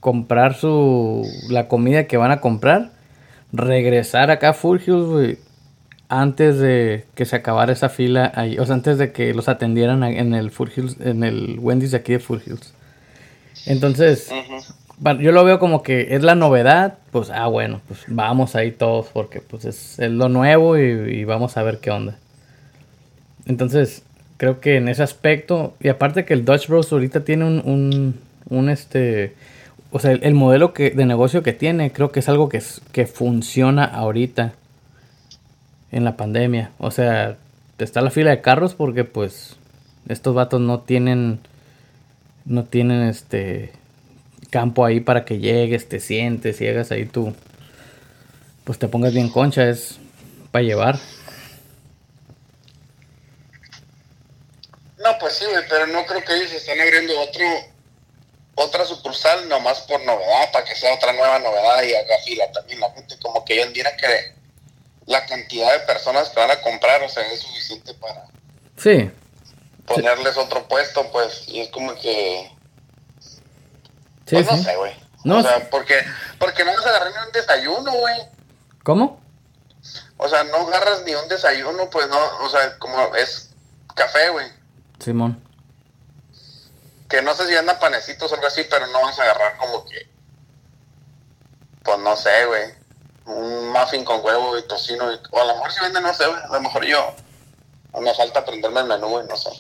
comprar 0.01 0.55
su 0.55 1.27
la 1.49 1.69
comida 1.69 2.05
que 2.05 2.17
van 2.17 2.31
a 2.31 2.41
comprar, 2.41 2.93
regresar 3.53 4.31
acá 4.31 4.51
a 4.51 4.55
Full 4.55 4.81
Hills, 4.87 5.39
antes 6.09 6.59
de 6.59 7.05
que 7.15 7.27
se 7.27 7.37
acabara 7.37 7.73
esa 7.73 7.89
fila 7.89 8.33
ahí, 8.35 8.59
o 8.59 8.65
sea, 8.65 8.75
antes 8.75 8.99
de 8.99 9.13
que 9.13 9.35
los 9.35 9.49
atendieran 9.49 10.03
en 10.03 10.35
el 10.35 10.51
Full 10.51 10.71
Hills, 10.75 10.97
en 11.01 11.25
el 11.25 11.59
Wendy's 11.61 11.91
de 11.91 11.99
aquí 11.99 12.13
de 12.13 12.21
Full 12.21 12.39
Hills. 12.47 12.73
Entonces, 13.67 14.31
yo 15.21 15.33
lo 15.33 15.45
veo 15.45 15.59
como 15.59 15.83
que 15.83 16.15
es 16.15 16.23
la 16.23 16.35
novedad, 16.35 16.99
pues, 17.11 17.31
ah, 17.31 17.47
bueno, 17.49 17.83
pues 17.89 18.05
vamos 18.07 18.55
ahí 18.55 18.73
todos 18.73 19.09
porque 19.13 19.41
pues 19.41 19.65
es, 19.67 19.99
lo 19.99 20.29
nuevo 20.29 20.79
y, 20.79 21.25
vamos 21.25 21.57
a 21.57 21.63
ver 21.63 21.81
qué 21.81 21.91
onda. 21.91 22.17
Entonces, 23.45 24.05
creo 24.39 24.61
que 24.61 24.77
en 24.77 24.89
ese 24.89 25.03
aspecto, 25.03 25.75
y 25.81 25.89
aparte 25.89 26.25
que 26.25 26.33
el 26.33 26.47
Dutch 26.47 26.69
Bros 26.69 26.91
ahorita 26.91 27.25
tiene 27.25 27.45
un, 27.45 28.15
un, 28.49 28.69
este, 28.71 29.35
o 29.91 29.99
sea, 29.99 30.13
el, 30.13 30.35
modelo 30.35 30.73
que, 30.73 30.91
de 30.91 31.05
negocio 31.05 31.43
que 31.43 31.53
tiene, 31.53 31.93
creo 31.93 32.11
que 32.11 32.21
es 32.21 32.29
algo 32.29 32.49
que, 32.49 32.63
que 32.93 33.07
funciona 33.07 33.85
ahorita 33.85 34.55
en 35.91 36.05
la 36.05 36.17
pandemia. 36.17 36.71
O 36.79 36.91
sea, 36.91 37.37
está 37.79 38.01
la 38.01 38.11
fila 38.11 38.31
de 38.31 38.41
carros 38.41 38.75
porque 38.75 39.05
pues 39.05 39.57
estos 40.09 40.35
vatos 40.35 40.61
no 40.61 40.81
tienen, 40.81 41.41
no 42.45 42.65
tienen 42.65 43.03
este 43.03 43.73
campo 44.51 44.85
ahí 44.85 45.01
para 45.01 45.25
que 45.25 45.39
llegues, 45.39 45.89
te 45.89 45.99
sientes, 45.99 46.61
llegas 46.61 46.93
ahí 46.93 47.07
tú, 47.07 47.35
pues 48.63 48.79
te 48.79 48.87
pongas 48.87 49.13
bien 49.13 49.29
concha, 49.29 49.69
es 49.69 49.99
para 50.53 50.63
llevar. 50.63 50.99
No, 55.09 55.19
pues 55.19 55.35
sí, 55.35 55.47
pero 55.69 55.87
no 55.87 56.05
creo 56.05 56.23
que 56.23 56.35
ellos 56.35 56.53
están 56.53 56.81
abriendo 56.81 57.19
otro 57.21 57.45
otra 58.57 58.85
sucursal 58.85 59.49
nomás 59.49 59.81
por 59.83 60.01
novedad, 60.05 60.51
para 60.53 60.65
que 60.65 60.75
sea 60.75 60.95
otra 60.95 61.13
nueva 61.13 61.39
novedad 61.39 61.83
y 61.83 61.95
haga 61.95 62.19
fila 62.25 62.51
también. 62.53 62.81
La 62.81 62.91
gente 62.91 63.17
como 63.21 63.45
que 63.45 63.55
ellos 63.55 63.73
dirán 63.73 63.97
que 63.97 64.35
la 65.07 65.25
cantidad 65.27 65.73
de 65.73 65.87
personas 65.87 66.29
que 66.29 66.41
van 66.41 66.51
a 66.51 66.61
comprar, 66.61 67.03
o 67.03 67.09
sea, 67.09 67.25
es 67.33 67.41
suficiente 67.41 67.95
para 67.95 68.27
sí. 68.77 69.11
ponerles 69.87 70.37
otro 70.37 70.67
puesto, 70.67 71.09
pues, 71.13 71.45
y 71.47 71.61
es 71.61 71.69
como 71.69 71.95
que... 71.95 72.51
pues 74.29 74.47
no 74.47 74.57
sé, 74.57 74.77
güey. 74.77 74.93
No. 75.25 75.39
O 75.39 75.43
sea, 75.43 75.71
porque, 75.71 76.05
porque 76.39 76.65
no 76.65 76.75
vas 76.75 76.85
a 76.85 76.89
agarrar 76.91 77.13
ni 77.13 77.27
un 77.27 77.33
desayuno, 77.33 77.93
güey. 77.93 78.29
¿Cómo? 78.83 79.21
O 80.17 80.29
sea, 80.29 80.43
no 80.45 80.57
agarras 80.57 81.05
ni 81.05 81.15
un 81.15 81.29
desayuno, 81.29 81.89
pues 81.91 82.09
no, 82.09 82.19
o 82.41 82.49
sea, 82.51 82.77
como 82.79 83.15
es 83.15 83.51
café, 83.95 84.31
güey. 84.31 84.58
Simón 84.99 85.49
que 87.09 87.23
no 87.23 87.35
sé 87.35 87.47
si 87.47 87.57
andan 87.57 87.79
panecitos 87.79 88.31
o 88.31 88.35
algo 88.35 88.47
así, 88.47 88.63
pero 88.69 88.87
no 88.89 89.01
vas 89.01 89.19
a 89.19 89.23
agarrar 89.23 89.57
como 89.57 89.85
que, 89.87 90.07
pues 91.83 91.99
no 92.01 92.15
sé, 92.17 92.31
güey, 92.47 92.65
un 93.27 93.73
muffin 93.73 94.05
con 94.05 94.25
huevo 94.25 94.59
y 94.59 94.63
tocino, 94.69 95.05
o 95.31 95.41
a 95.41 95.45
lo 95.47 95.55
mejor 95.55 95.73
si 95.73 95.81
venden, 95.81 96.03
no 96.03 96.13
sé, 96.13 96.27
güey, 96.27 96.41
a 96.43 96.53
lo 96.53 96.61
mejor 96.61 96.85
yo, 96.85 97.15
me 98.01 98.15
falta 98.15 98.41
aprenderme 98.41 98.81
el 98.81 98.87
menú, 98.87 99.09
güey, 99.09 99.27
no 99.27 99.37
sé. 99.37 99.51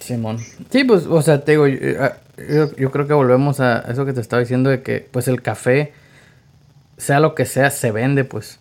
Simón. 0.00 0.38
Sí, 0.70 0.84
pues, 0.84 1.04
o 1.06 1.20
sea, 1.20 1.44
te 1.44 1.52
digo, 1.52 1.64
ah, 2.00 2.16
yo, 2.36 2.90
creo 2.90 3.06
que 3.06 3.14
volvemos 3.14 3.60
a 3.60 3.80
eso 3.88 4.06
que 4.06 4.12
te 4.12 4.20
estaba 4.20 4.40
diciendo 4.40 4.70
de 4.70 4.82
que, 4.82 5.00
pues, 5.00 5.28
el 5.28 5.42
café, 5.42 5.92
sea 6.96 7.20
lo 7.20 7.34
que 7.34 7.44
sea, 7.44 7.70
se 7.70 7.90
vende, 7.90 8.24
pues. 8.24 8.58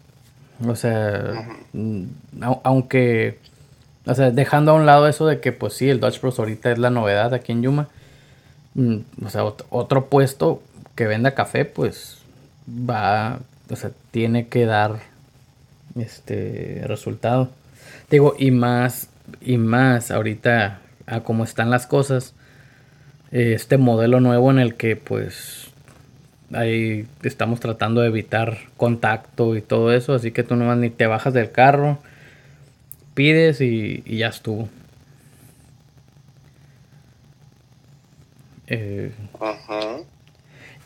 O 0.68 0.75
sea, 0.75 1.48
mm, 1.74 2.06
aunque 2.63 3.39
o 4.05 4.13
sea, 4.13 4.31
dejando 4.31 4.71
a 4.71 4.75
un 4.75 4.85
lado 4.85 5.07
eso 5.07 5.25
de 5.25 5.39
que, 5.39 5.51
pues 5.51 5.74
sí, 5.74 5.89
el 5.89 6.00
Dutch 6.00 6.21
Bros 6.21 6.39
ahorita 6.39 6.71
es 6.71 6.77
la 6.77 6.89
novedad 6.89 7.33
aquí 7.33 7.51
en 7.51 7.63
Yuma. 7.63 7.88
Mm, 8.75 8.97
o 9.25 9.29
sea, 9.29 9.43
otro 9.43 10.05
puesto 10.07 10.62
que 10.95 11.07
venda 11.07 11.33
café, 11.33 11.65
pues 11.65 12.19
va, 12.67 13.39
o 13.69 13.75
sea, 13.75 13.91
tiene 14.12 14.47
que 14.47 14.65
dar 14.65 15.00
este 15.95 16.83
resultado. 16.85 17.50
Digo, 18.09 18.35
y 18.38 18.51
más, 18.51 19.09
y 19.41 19.57
más 19.57 20.12
ahorita 20.12 20.79
a 21.07 21.21
cómo 21.21 21.43
están 21.43 21.69
las 21.69 21.88
cosas, 21.88 22.33
este 23.31 23.77
modelo 23.77 24.19
nuevo 24.21 24.51
en 24.51 24.59
el 24.59 24.75
que 24.75 24.95
pues 24.95 25.67
ahí 26.53 27.07
estamos 27.24 27.59
tratando 27.59 28.01
de 28.01 28.07
evitar 28.07 28.57
contacto 28.77 29.55
y 29.55 29.62
todo 29.62 29.91
eso, 29.91 30.13
así 30.13 30.31
que 30.31 30.43
tú 30.43 30.55
no 30.55 30.74
ni 30.75 30.89
te 30.89 31.07
bajas 31.07 31.33
del 31.33 31.51
carro 31.51 31.97
pides 33.15 33.62
y, 33.62 34.03
ya 34.05 34.27
estuvo. 34.27 34.69
Eh, 38.67 39.12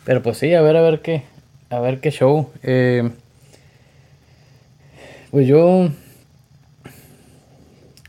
pero 0.05 0.21
pues 0.21 0.37
sí, 0.37 0.53
a 0.53 0.61
ver, 0.61 0.77
a 0.77 0.81
ver 0.81 1.01
qué, 1.01 1.23
a 1.69 1.79
ver 1.79 1.99
qué 1.99 2.11
show. 2.11 2.51
Eh, 2.63 3.09
pues 5.31 5.47
yo, 5.47 5.89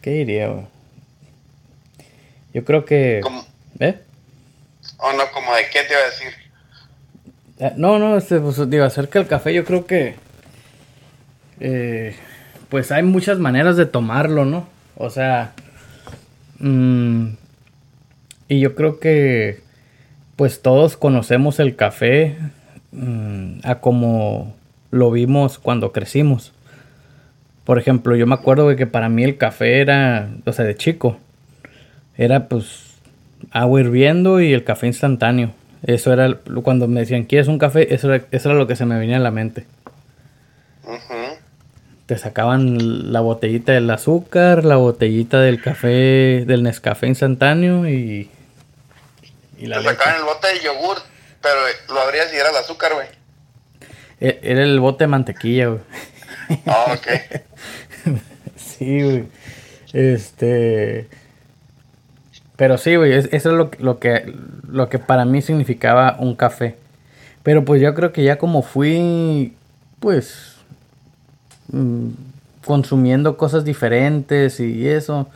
¿qué 0.01 0.11
diría? 0.11 0.69
Yo 2.53 2.65
creo 2.65 2.85
que, 2.85 3.21
¿eh? 3.79 4.01
¿O 4.99 5.13
no, 5.13 5.31
como 5.33 5.55
de 5.55 5.63
qué 5.71 5.83
te 5.85 5.93
iba 5.93 6.03
a 6.03 6.07
decir? 6.07 6.33
Eh, 7.59 7.73
no, 7.77 7.99
no, 7.99 8.17
este, 8.17 8.41
pues, 8.41 8.69
digo, 8.69 8.85
acerca 8.85 9.19
del 9.19 9.29
café, 9.29 9.55
yo 9.55 9.65
creo 9.65 9.87
que, 9.87 10.15
eh, 11.61 12.17
pues 12.71 12.93
hay 12.93 13.03
muchas 13.03 13.39
maneras 13.39 13.77
de 13.77 13.87
tomarlo, 13.87 14.45
¿no? 14.45 14.67
O 14.97 15.11
sea, 15.11 15.53
mm, 16.61 17.27
y 18.49 18.61
yo 18.61 18.75
creo 18.75 19.01
que 19.01 19.61
pues 20.37 20.63
todos 20.63 20.97
conocemos 20.97 21.61
el 21.61 21.77
café 21.77 22.37
mm, 22.93 23.61
a 23.65 23.81
como 23.81 24.55
lo 24.91 25.11
vimos 25.11 25.59
cuando 25.59 25.93
crecimos. 25.93 26.53
Por 27.65 27.79
ejemplo, 27.79 28.17
yo 28.17 28.27
me 28.27 28.35
acuerdo 28.35 28.69
de 28.69 28.77
que 28.77 28.87
para 28.87 29.09
mí 29.09 29.23
el 29.25 29.37
café 29.37 29.81
era, 29.81 30.31
o 30.47 30.53
sea, 30.53 30.65
de 30.65 30.77
chico, 30.77 31.19
era 32.17 32.49
pues 32.49 32.95
agua 33.51 33.81
hirviendo 33.81 34.41
y 34.41 34.53
el 34.53 34.65
café 34.65 34.87
instantáneo. 34.87 35.53
Eso 35.83 36.13
era 36.13 36.39
cuando 36.63 36.89
me 36.89 37.01
decían, 37.01 37.25
¿quieres 37.25 37.49
un 37.49 37.59
café? 37.59 37.95
Eso 37.95 38.13
era, 38.13 38.25
eso 38.31 38.51
era 38.51 38.59
lo 38.59 38.67
que 38.67 38.77
se 38.77 38.87
me 38.87 38.99
venía 38.99 39.17
a 39.17 39.21
la 39.21 39.31
mente. 39.31 39.67
Te 42.11 42.19
sacaban 42.19 43.13
la 43.13 43.21
botellita 43.21 43.71
del 43.71 43.89
azúcar, 43.89 44.65
la 44.65 44.75
botellita 44.75 45.39
del 45.39 45.63
café, 45.63 46.43
del 46.45 46.65
Nescafé 46.65 47.07
instantáneo 47.07 47.89
y. 47.89 48.29
y 49.59 49.67
la 49.67 49.79
Te 49.79 49.85
sacaban 49.85 50.17
el 50.17 50.25
bote 50.25 50.49
de 50.49 50.59
yogur, 50.59 50.97
pero 51.41 51.61
lo 51.95 52.01
abrías 52.01 52.33
y 52.35 52.37
era 52.37 52.51
el 52.51 52.57
azúcar, 52.57 52.95
güey. 52.95 53.07
E, 54.19 54.41
era 54.43 54.65
el 54.65 54.81
bote 54.81 55.05
de 55.05 55.07
mantequilla, 55.07 55.69
güey. 55.69 55.81
Ah, 56.67 56.97
ok. 56.97 58.17
sí, 58.57 59.03
güey. 59.03 59.29
Este. 59.93 61.07
Pero 62.57 62.77
sí, 62.77 62.97
güey, 62.97 63.13
eso 63.13 63.29
es 63.31 63.45
lo, 63.45 63.71
lo, 63.79 64.01
que, 64.01 64.35
lo 64.67 64.89
que 64.89 64.99
para 64.99 65.25
mí 65.25 65.43
significaba 65.43 66.17
un 66.19 66.35
café. 66.35 66.75
Pero 67.45 67.65
pues 67.65 67.81
yo 67.81 67.95
creo 67.95 68.13
que 68.13 68.25
ya 68.25 68.37
como 68.37 68.63
fui, 68.63 69.55
pues, 70.01 70.57
consumiendo 72.65 73.37
cosas 73.37 73.65
diferentes 73.65 74.61
y 74.61 74.89
eso, 74.89 75.29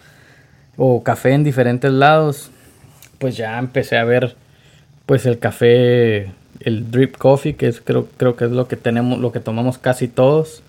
o 0.77 1.03
café 1.03 1.33
en 1.33 1.45
diferentes 1.45 1.91
lados, 1.93 2.51
pues 3.19 3.37
ya 3.37 3.59
empecé 3.59 3.97
a 3.97 4.05
ver, 4.05 4.37
pues 5.07 5.27
el 5.27 5.39
café, 5.39 6.31
el 6.61 6.91
drip 6.91 7.17
coffee, 7.17 7.55
que 7.55 7.69
es, 7.69 7.81
creo, 7.81 8.09
creo 8.17 8.37
que 8.37 8.45
es 8.45 8.51
lo 8.51 8.69
que 8.69 8.77
tenemos, 8.77 9.19
lo 9.19 9.33
que 9.33 9.41
tomamos 9.41 9.79
casi 9.79 10.09
todos. 10.09 10.63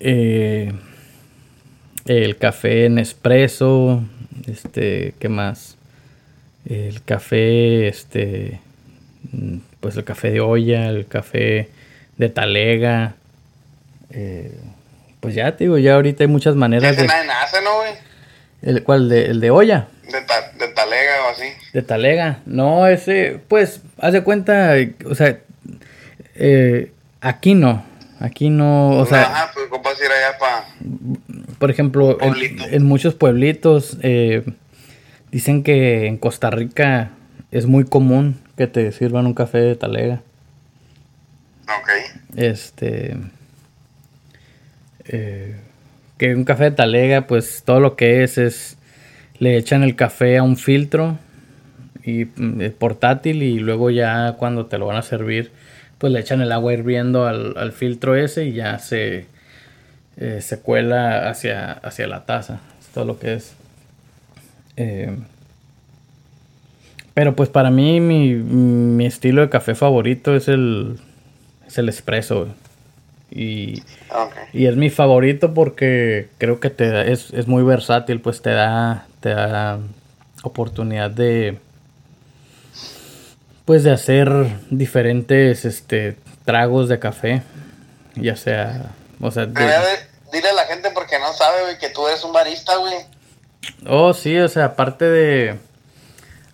Eh, 0.00 0.72
el 2.06 2.36
café 2.36 2.86
en 2.86 2.98
espresso, 2.98 4.02
este, 4.46 5.14
¿qué 5.18 5.28
más? 5.28 5.76
El 6.64 7.02
café, 7.02 7.88
este, 7.88 8.60
pues 9.80 9.96
el 9.96 10.04
café 10.04 10.30
de 10.30 10.40
olla, 10.40 10.88
el 10.88 11.06
café 11.06 11.68
de 12.16 12.28
talega. 12.28 13.16
Eh, 14.10 14.58
pues 15.20 15.34
ya, 15.34 15.56
te 15.56 15.64
digo, 15.64 15.78
ya 15.78 15.94
ahorita 15.94 16.24
hay 16.24 16.28
muchas 16.28 16.54
maneras 16.54 16.96
de... 16.96 17.06
¿no, 17.06 17.76
güey? 17.78 17.92
¿El 18.62 18.82
cuál? 18.82 19.08
De, 19.08 19.26
¿El 19.26 19.40
de 19.40 19.50
olla? 19.50 19.88
De, 20.04 20.68
talega 20.68 21.26
o 21.26 21.30
así. 21.30 21.44
De 21.72 21.82
talega. 21.82 22.40
No, 22.46 22.86
ese, 22.86 23.40
pues, 23.48 23.82
haz 23.98 24.12
de 24.12 24.22
cuenta, 24.22 24.74
o 25.04 25.14
sea, 25.14 25.38
eh, 26.34 26.92
aquí 27.20 27.54
no. 27.54 27.84
Aquí 28.20 28.50
no, 28.50 28.90
o 28.90 29.06
sea... 29.06 29.22
Ajá, 29.22 29.50
pues, 29.54 29.66
¿cómo 29.68 29.82
ir 29.90 30.10
allá 30.10 30.38
para...? 30.38 30.64
Por 31.58 31.70
ejemplo, 31.70 32.18
en, 32.20 32.84
muchos 32.84 33.14
pueblitos 33.14 33.96
eh, 34.02 34.44
dicen 35.30 35.62
que 35.62 36.06
en 36.06 36.16
Costa 36.16 36.50
Rica 36.50 37.10
es 37.50 37.66
muy 37.66 37.84
común 37.84 38.40
que 38.56 38.66
te 38.66 38.90
sirvan 38.92 39.26
un 39.26 39.34
café 39.34 39.58
de 39.58 39.76
talega. 39.76 40.20
Ok. 41.64 41.90
Este. 42.36 43.16
Eh, 45.08 45.56
que 46.18 46.34
un 46.34 46.44
café 46.44 46.64
de 46.64 46.70
talega, 46.72 47.26
pues 47.26 47.62
todo 47.64 47.80
lo 47.80 47.96
que 47.96 48.22
es 48.22 48.38
es. 48.38 48.78
Le 49.38 49.56
echan 49.56 49.84
el 49.84 49.94
café 49.94 50.38
a 50.38 50.42
un 50.42 50.56
filtro 50.56 51.16
y 52.02 52.24
mm, 52.24 52.70
portátil 52.78 53.42
y 53.44 53.60
luego 53.60 53.90
ya 53.90 54.34
cuando 54.36 54.66
te 54.66 54.78
lo 54.78 54.86
van 54.86 54.96
a 54.96 55.02
servir, 55.02 55.52
pues 55.98 56.12
le 56.12 56.20
echan 56.20 56.40
el 56.40 56.50
agua 56.50 56.72
hirviendo 56.72 57.24
al, 57.26 57.56
al 57.56 57.72
filtro 57.72 58.16
ese 58.16 58.46
y 58.46 58.52
ya 58.52 58.80
se 58.80 59.26
eh, 60.20 60.40
se 60.40 60.58
cuela 60.58 61.30
hacia, 61.30 61.72
hacia 61.72 62.08
la 62.08 62.24
taza. 62.24 62.60
Es 62.80 62.88
todo 62.88 63.04
lo 63.04 63.18
que 63.20 63.34
es. 63.34 63.54
Eh, 64.76 65.16
pero 67.14 67.36
pues 67.36 67.48
para 67.48 67.70
mí 67.70 68.00
mi, 68.00 69.06
estilo 69.06 69.42
de 69.42 69.48
café 69.48 69.74
favorito 69.74 70.34
es 70.34 70.48
el, 70.48 70.98
es 71.66 71.78
el 71.78 71.88
espresso. 71.88 72.48
Y, 73.30 73.82
y 74.52 74.66
es 74.66 74.76
mi 74.76 74.88
favorito 74.90 75.52
porque 75.52 76.28
creo 76.38 76.60
que 76.60 76.70
te 76.70 77.12
es, 77.12 77.30
es 77.32 77.46
muy 77.46 77.62
versátil, 77.62 78.20
pues 78.20 78.40
te 78.40 78.50
da, 78.50 79.06
te 79.20 79.30
da 79.30 79.78
oportunidad 80.42 81.10
de 81.10 81.58
pues 83.64 83.82
de 83.82 83.90
hacer 83.90 84.30
diferentes 84.70 85.66
este 85.66 86.16
tragos 86.46 86.88
de 86.88 86.98
café 86.98 87.42
ya 88.14 88.34
sea 88.34 88.92
o 89.20 89.30
sea 89.30 89.46
dile 90.32 90.48
a 90.48 90.54
la 90.54 90.64
gente 90.64 90.90
porque 90.90 91.18
no 91.18 91.32
sabe, 91.32 91.62
güey, 91.62 91.78
que 91.78 91.90
tú 91.90 92.06
eres 92.06 92.22
un 92.24 92.32
barista, 92.32 92.76
güey. 92.76 92.94
Oh, 93.86 94.12
sí, 94.14 94.38
o 94.38 94.48
sea, 94.48 94.66
aparte 94.66 95.04
de. 95.04 95.58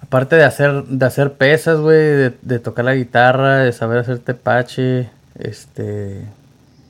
Aparte 0.01 0.37
de 0.37 0.45
hacer, 0.45 0.85
de 0.85 1.07
hacer 1.07 1.35
pesas, 1.35 1.79
güey, 1.79 2.35
de, 2.41 2.59
tocar 2.59 2.85
la 2.85 2.95
guitarra, 2.95 3.59
de 3.59 3.73
saber 3.73 3.99
hacer 3.99 4.19
tepache, 4.19 5.11
este. 5.39 6.23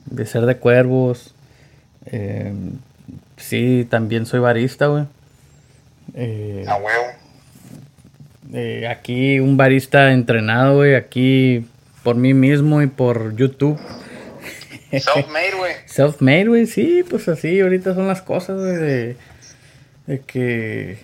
De 0.05 0.25
ser 0.25 0.45
de 0.45 0.57
cuervos. 0.57 1.33
Eh, 2.05 2.53
sí, 3.37 3.87
también 3.89 4.25
soy 4.25 4.39
barista, 4.39 4.87
güey. 4.87 5.05
Eh, 6.13 6.65
a 6.67 6.75
huevo. 6.75 7.05
Eh, 8.53 8.87
aquí 8.87 9.39
un 9.39 9.57
barista 9.57 10.11
entrenado, 10.11 10.75
güey, 10.75 10.95
aquí 10.95 11.65
por 12.03 12.15
mí 12.15 12.33
mismo 12.33 12.81
y 12.81 12.87
por 12.87 13.35
YouTube. 13.35 13.79
Self-made, 14.91 15.55
güey. 15.57 15.73
Self-made, 15.87 16.47
güey, 16.47 16.65
sí, 16.67 17.03
pues 17.09 17.27
así, 17.27 17.59
ahorita 17.59 17.95
son 17.95 18.07
las 18.07 18.21
cosas, 18.21 18.59
güey, 18.59 18.75
de, 18.75 19.17
de 20.07 20.19
que. 20.21 20.97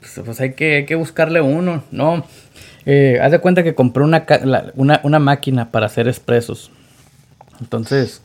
Pues, 0.00 0.20
pues, 0.24 0.40
hay, 0.40 0.52
que, 0.52 0.76
hay 0.76 0.86
que 0.86 0.94
buscarle 0.94 1.40
uno, 1.40 1.82
¿no? 1.90 2.24
Eh, 2.86 3.18
haz 3.22 3.32
de 3.32 3.38
cuenta 3.38 3.62
que 3.62 3.74
compré 3.74 4.04
una, 4.04 4.26
una, 4.74 5.18
máquina 5.18 5.70
para 5.70 5.86
hacer 5.86 6.08
expresos. 6.08 6.70
Entonces, 7.60 8.22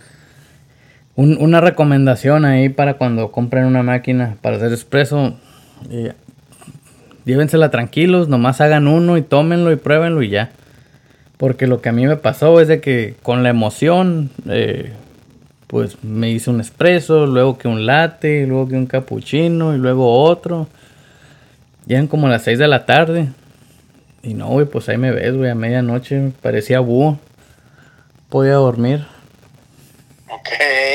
una 1.15 1.59
recomendación 1.59 2.45
ahí 2.45 2.69
para 2.69 2.93
cuando 2.93 3.31
compren 3.31 3.65
una 3.65 3.83
máquina 3.83 4.37
para 4.41 4.55
hacer 4.55 4.71
expreso. 4.71 5.35
Eh, 5.89 6.13
llévensela 7.25 7.69
tranquilos, 7.71 8.29
nomás 8.29 8.61
hagan 8.61 8.87
uno 8.87 9.17
y 9.17 9.21
tómenlo 9.21 9.71
y 9.71 9.75
pruébenlo 9.75 10.21
y 10.21 10.29
ya. 10.29 10.51
Porque 11.37 11.67
lo 11.67 11.81
que 11.81 11.89
a 11.89 11.91
mí 11.91 12.07
me 12.07 12.15
pasó 12.15 12.59
es 12.61 12.67
de 12.67 12.79
que 12.79 13.15
con 13.21 13.43
la 13.43 13.49
emoción, 13.49 14.29
eh, 14.47 14.93
pues 15.67 16.03
me 16.03 16.29
hice 16.31 16.49
un 16.49 16.61
espresso, 16.61 17.25
luego 17.25 17.57
que 17.57 17.67
un 17.67 17.85
latte, 17.85 18.45
luego 18.47 18.69
que 18.69 18.75
un 18.75 18.85
cappuccino 18.85 19.75
y 19.75 19.77
luego 19.77 20.23
otro. 20.23 20.67
Llegan 21.85 22.07
como 22.07 22.27
las 22.27 22.43
6 22.43 22.59
de 22.59 22.67
la 22.67 22.85
tarde. 22.85 23.29
Y 24.23 24.33
no, 24.33 24.47
güey, 24.47 24.65
pues 24.65 24.87
ahí 24.89 24.97
me 24.97 25.11
ves, 25.11 25.35
güey, 25.35 25.49
a 25.49 25.55
medianoche 25.55 26.31
parecía 26.41 26.79
búho. 26.79 27.19
Podía 28.29 28.53
dormir. 28.53 29.05
Ok. 30.29 30.49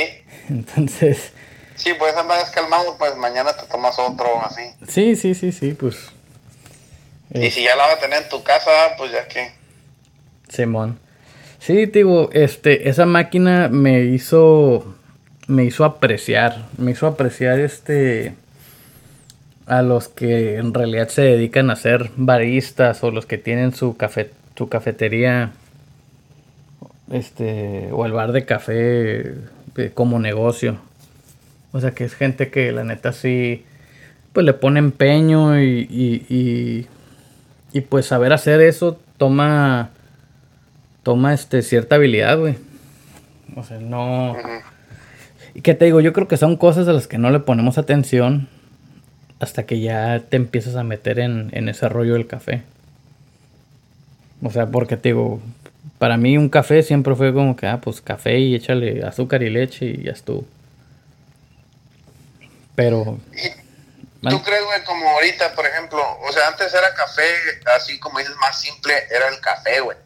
Entonces... 0.49 1.33
Sí, 1.77 1.93
pues 1.99 2.17
andas 2.17 2.51
calmado, 2.51 2.97
pues 2.99 3.17
mañana 3.17 3.53
te 3.53 3.67
tomas 3.67 3.99
otro 3.99 4.41
así. 4.45 4.63
Sí, 4.89 5.17
sí, 5.17 5.35
sí, 5.35 5.51
sí, 5.51 5.73
pues... 5.73 5.97
Y 7.33 7.51
si 7.51 7.65
ya 7.65 7.75
la 7.75 7.87
vas 7.87 7.97
a 7.97 8.01
tener 8.01 8.23
en 8.23 8.29
tu 8.29 8.43
casa, 8.45 8.71
pues 8.97 9.11
ya 9.11 9.27
que... 9.27 9.53
Simón. 10.49 11.01
Sí, 11.59 11.87
digo, 11.87 12.31
este, 12.33 12.89
esa 12.89 13.07
máquina 13.07 13.69
me 13.69 14.03
hizo, 14.03 14.95
me 15.49 15.65
hizo 15.65 15.85
apreciar, 15.85 16.67
me 16.79 16.93
hizo 16.93 17.07
apreciar 17.07 17.59
este, 17.59 18.35
a 19.67 19.83
los 19.83 20.09
que 20.09 20.57
en 20.57 20.75
realidad 20.75 21.09
se 21.09 21.23
dedican 21.23 21.71
a 21.71 21.77
ser 21.77 22.11
baristas 22.17 23.03
o 23.03 23.11
los 23.11 23.27
que 23.27 23.39
tienen 23.39 23.75
su 23.75 23.97
café, 23.97 24.31
su 24.57 24.69
cafetería, 24.69 25.53
este, 27.15 27.91
o 27.93 28.05
el 28.07 28.13
bar 28.13 28.33
de 28.33 28.45
café 28.45 29.35
eh, 29.77 29.91
como 29.95 30.19
negocio. 30.19 30.79
O 31.71 31.81
sea, 31.81 31.93
que 31.93 32.05
es 32.05 32.15
gente 32.15 32.51
que 32.51 32.73
la 32.73 32.83
neta 32.83 33.13
sí, 33.13 33.65
pues 34.33 34.45
le 34.45 34.53
pone 34.53 34.81
empeño 34.81 35.61
y, 35.61 35.87
y, 35.89 36.27
y, 36.29 36.87
y 37.73 37.81
pues 37.83 38.07
saber 38.07 38.33
hacer 38.33 38.61
eso 38.61 38.99
toma 39.17 39.91
toma 41.05 41.35
este, 41.35 41.63
cierta 41.63 41.97
habilidad, 41.97 42.37
güey. 42.39 42.57
O 43.55 43.63
sea, 43.63 43.79
no... 43.79 44.35
¿Y 45.55 45.61
qué 45.61 45.75
te 45.75 45.85
digo? 45.85 46.01
Yo 46.01 46.13
creo 46.13 46.27
que 46.27 46.37
son 46.37 46.57
cosas 46.57 46.89
a 46.89 46.93
las 46.93 47.07
que 47.07 47.19
no 47.19 47.31
le 47.31 47.39
ponemos 47.39 47.79
atención 47.79 48.49
hasta 49.39 49.67
que 49.67 49.79
ya 49.79 50.21
te 50.29 50.37
empiezas 50.37 50.75
a 50.75 50.83
meter 50.83 51.21
en, 51.21 51.51
en 51.53 51.69
ese 51.69 51.89
rollo 51.89 52.15
del 52.15 52.27
café. 52.27 52.63
O 54.43 54.51
sea, 54.51 54.67
porque 54.67 54.97
te 54.97 55.11
digo, 55.11 55.41
para 55.99 56.17
mí 56.17 56.37
un 56.37 56.49
café 56.49 56.83
siempre 56.83 57.15
fue 57.15 57.33
como 57.33 57.57
que, 57.57 57.67
ah, 57.67 57.81
pues 57.81 58.01
café 58.01 58.39
y 58.39 58.55
échale 58.55 59.05
azúcar 59.05 59.43
y 59.43 59.51
leche 59.51 59.87
y 59.87 60.05
ya 60.05 60.13
estuvo. 60.13 60.45
Pero... 62.75 63.19
¿Tú 64.29 64.43
crees, 64.43 64.65
güey, 64.65 64.83
como 64.85 65.07
ahorita, 65.11 65.55
por 65.55 65.67
ejemplo, 65.67 66.03
o 66.23 66.33
sea, 66.33 66.49
antes 66.49 66.73
era 66.73 66.95
café, 66.95 67.29
así 67.77 68.01
como 68.01 68.19
dices, 68.19 68.35
más 68.41 68.59
simple, 68.59 68.95
era 69.11 69.29
el 69.29 69.39
café, 69.41 69.81
güey? 69.81 69.99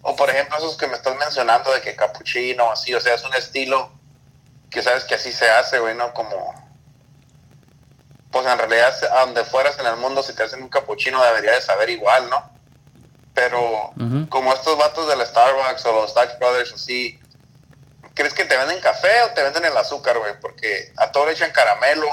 O 0.00 0.16
por 0.16 0.30
ejemplo, 0.30 0.56
esos 0.56 0.76
que 0.76 0.86
me 0.86 0.94
estás 0.94 1.14
mencionando 1.16 1.72
de 1.72 1.82
que 1.82 1.94
capuchino, 1.94 2.70
así, 2.72 2.94
o 2.94 3.00
sea, 3.00 3.14
es 3.14 3.24
un 3.24 3.34
estilo 3.34 3.90
que 4.70 4.82
sabes 4.82 5.04
que 5.04 5.16
así 5.16 5.30
se 5.30 5.48
hace, 5.48 5.78
güey, 5.78 5.94
¿no? 5.94 6.14
Como... 6.14 6.54
pues 8.30 8.46
en 8.46 8.58
realidad 8.58 8.94
a 9.12 9.20
donde 9.20 9.44
fueras 9.44 9.78
en 9.78 9.86
el 9.86 9.96
mundo 9.96 10.22
si 10.22 10.34
te 10.34 10.42
hacen 10.42 10.62
un 10.62 10.68
capuchino 10.68 11.22
debería 11.22 11.52
de 11.52 11.60
saber 11.60 11.90
igual, 11.90 12.28
¿no? 12.30 12.55
Pero 13.36 13.92
como 14.30 14.54
estos 14.54 14.78
vatos 14.78 15.06
del 15.08 15.20
Starbucks 15.20 15.84
o 15.84 15.92
los 15.92 16.14
Dutch 16.14 16.38
Brothers 16.40 16.72
así, 16.72 17.20
¿crees 18.14 18.32
que 18.32 18.46
te 18.46 18.56
venden 18.56 18.80
café 18.80 19.10
o 19.30 19.34
te 19.34 19.42
venden 19.42 19.66
el 19.66 19.76
azúcar, 19.76 20.18
güey? 20.18 20.32
Porque 20.40 20.90
a 20.96 21.12
todo 21.12 21.26
le 21.26 21.32
echan 21.32 21.52
caramelo 21.52 22.06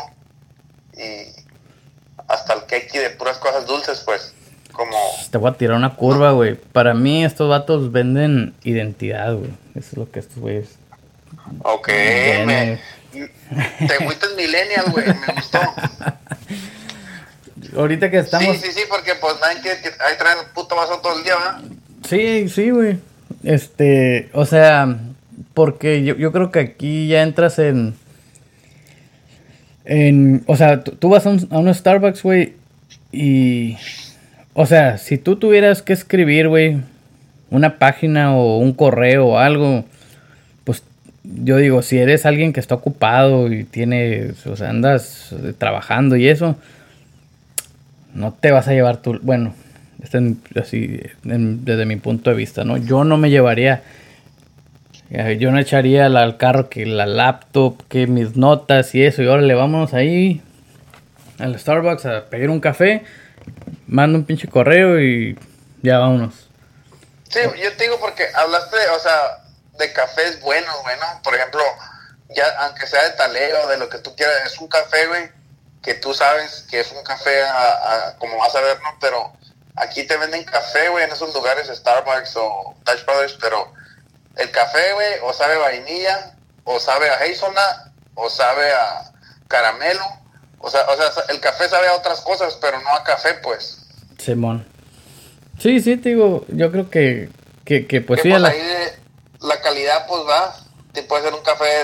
y 0.98 1.28
hasta 2.28 2.56
el 2.56 2.66
cake 2.66 2.92
de 3.00 3.10
puras 3.12 3.38
cosas 3.38 3.66
dulces, 3.66 4.02
pues. 4.02 4.34
Como... 4.74 4.98
Te 5.32 5.38
voy 5.38 5.50
a 5.50 5.54
tirar 5.54 5.78
una 5.78 5.96
curva, 5.96 6.32
güey. 6.32 6.56
Para 6.56 6.94
mí 6.94 7.24
estos 7.24 7.48
vatos 7.48 7.94
venden 7.94 8.54
identidad, 8.64 9.34
güey. 9.34 9.52
Eso 9.76 9.90
es 9.92 9.98
lo 9.98 10.12
que 10.12 10.20
estos 10.20 10.40
güeyes... 10.40 10.76
Ok, 11.64 11.88
me, 12.46 12.82
te 13.88 14.06
fuiste 14.06 14.28
millennial, 14.36 14.92
güey. 14.92 15.06
Me 15.06 15.34
gustó. 15.36 15.60
Ahorita 17.76 18.10
que 18.10 18.20
estamos... 18.20 18.58
Sí, 18.58 18.68
sí, 18.68 18.72
sí, 18.74 18.82
porque 18.90 19.14
pues 19.20 19.36
nadie 19.42 19.62
que, 19.62 19.70
ahí 19.70 20.18
traen 20.18 20.40
el 20.40 20.46
puto 20.54 20.76
vaso 20.76 21.00
todo 21.02 21.18
el 21.18 21.24
día, 21.24 21.36
¿verdad? 21.36 21.62
Sí, 22.08 22.50
sí, 22.50 22.70
güey. 22.70 22.98
Este, 23.44 24.30
o 24.34 24.46
sea, 24.46 24.98
porque 25.54 26.04
yo, 26.04 26.16
yo 26.16 26.32
creo 26.32 26.52
que 26.52 26.60
aquí 26.60 27.08
ya 27.08 27.24
entras 27.24 27.60
en... 27.60 27.96
En, 29.86 30.44
o 30.48 30.56
sea, 30.56 30.82
tú, 30.84 31.10
vas 31.10 31.26
a 31.26 31.30
un, 31.30 31.48
a 31.52 31.58
un 31.58 31.74
Starbucks, 31.74 32.24
güey, 32.24 32.54
y... 33.12 33.78
O 34.54 34.66
sea, 34.66 34.98
si 34.98 35.18
tú 35.18 35.36
tuvieras 35.38 35.82
que 35.82 35.94
escribir, 35.94 36.48
güey, 36.48 36.80
una 37.54 37.78
página 37.78 38.36
o 38.36 38.58
un 38.58 38.74
correo 38.74 39.28
o 39.28 39.38
algo, 39.38 39.86
pues 40.64 40.84
yo 41.24 41.58
digo, 41.58 41.82
si 41.82 41.98
eres 41.98 42.26
alguien 42.26 42.52
que 42.52 42.60
está 42.60 42.76
ocupado 42.76 43.52
y 43.52 43.64
tiene, 43.64 44.32
o 44.46 44.56
sea, 44.56 44.70
andas 44.70 45.36
trabajando 45.58 46.16
y 46.16 46.28
eso, 46.28 46.56
no 48.14 48.34
te 48.34 48.52
vas 48.52 48.68
a 48.68 48.72
llevar 48.72 48.98
tu, 48.98 49.20
bueno, 49.22 49.56
así 50.62 51.02
desde 51.24 51.86
mi 51.86 51.96
punto 51.98 52.30
de 52.30 52.36
vista, 52.36 52.64
¿no? 52.64 52.78
Yo 52.78 53.04
no 53.04 53.18
me 53.18 53.30
llevaría 53.30 53.84
eh, 55.16 55.38
yo 55.40 55.52
no 55.52 55.60
echaría 55.60 56.08
al 56.08 56.38
carro 56.38 56.70
que 56.70 56.88
la 56.88 57.06
laptop, 57.06 57.88
que 57.88 58.08
mis 58.08 58.36
notas 58.36 58.96
y 58.96 59.06
eso. 59.06 59.22
Y 59.22 59.28
ahora 59.28 59.44
le 59.44 59.54
vámonos 59.54 59.94
ahí 59.94 60.42
al 61.38 61.58
Starbucks 61.60 62.08
a 62.08 62.26
pedir 62.32 62.50
un 62.50 62.60
café. 62.60 63.06
Mando 63.86 64.18
un 64.18 64.26
pinche 64.26 64.48
correo 64.48 65.00
y 65.00 65.38
ya 65.84 66.00
vámonos. 66.00 66.50
Sí, 67.30 67.40
yo 67.62 67.78
te 67.78 67.84
digo 67.84 68.00
porque 68.00 68.24
hablaste, 68.34 68.78
o 68.96 69.00
sea, 69.00 69.44
de 69.78 69.94
cafés 69.94 70.42
buenos, 70.42 70.76
bueno. 70.82 71.06
Por 71.24 71.36
ejemplo, 71.36 71.62
ya 72.36 72.46
aunque 72.66 72.88
sea 72.88 73.04
de 73.04 73.16
taleo, 73.16 73.68
de 73.68 73.78
lo 73.78 73.90
que 73.90 74.00
tú 74.00 74.16
quieras, 74.16 74.36
es 74.48 74.58
un 74.60 74.68
café, 74.68 75.06
güey, 75.06 75.30
que 75.84 75.94
tú 75.96 76.14
sabes 76.14 76.66
que 76.70 76.80
es 76.80 76.92
un 76.92 77.04
café 77.04 77.44
a, 77.44 78.16
como 78.18 78.38
vas 78.38 78.56
a 78.56 78.62
ver, 78.62 78.82
¿no? 78.82 78.98
Pero 79.02 79.34
aquí 79.76 80.04
te 80.04 80.18
venden 80.18 80.44
café, 80.46 80.90
güey, 80.90 81.04
en 81.04 81.12
esos 81.12 81.34
lugares, 81.34 81.68
Starbucks 81.68 82.36
o 82.38 82.76
Touch 82.86 83.06
Brothers, 83.06 83.38
pero 83.40 83.74
el 84.38 84.50
café, 84.52 84.94
güey, 84.94 85.14
o 85.24 85.34
sabe 85.34 85.56
a 85.56 85.60
vainilla, 85.60 86.36
o 86.64 86.80
sabe 86.80 87.10
a 87.10 87.16
hazelnut, 87.16 87.94
o 88.16 88.30
sabe 88.30 88.72
a 88.72 89.12
caramelo. 89.48 90.06
O 90.60 90.70
sea, 90.70 90.86
o 90.88 90.96
sea, 90.96 91.12
el 91.30 91.42
café 91.42 91.68
sabe 91.68 91.88
a 91.90 91.96
otras 91.96 92.22
cosas, 92.22 92.58
pero 92.62 92.80
no 92.82 92.90
a 92.90 93.04
café, 93.04 93.34
pues. 93.44 93.86
Simón. 94.18 94.66
Sí, 95.60 95.82
sí, 95.82 95.98
te 95.98 96.10
digo, 96.10 96.46
yo 96.48 96.72
creo 96.72 96.90
que, 96.90 97.30
que, 97.66 97.86
que 97.86 98.02
pues 98.02 98.22
sí. 98.22 98.30
Pues 98.30 98.42
la... 98.42 98.50
ahí 98.50 98.90
la 99.42 99.60
calidad, 99.60 100.08
pues 100.08 100.22
va. 100.28 100.56
Te 100.94 101.04
puede 101.04 101.24
ser 101.24 101.34
un 101.34 101.42
café 101.42 101.84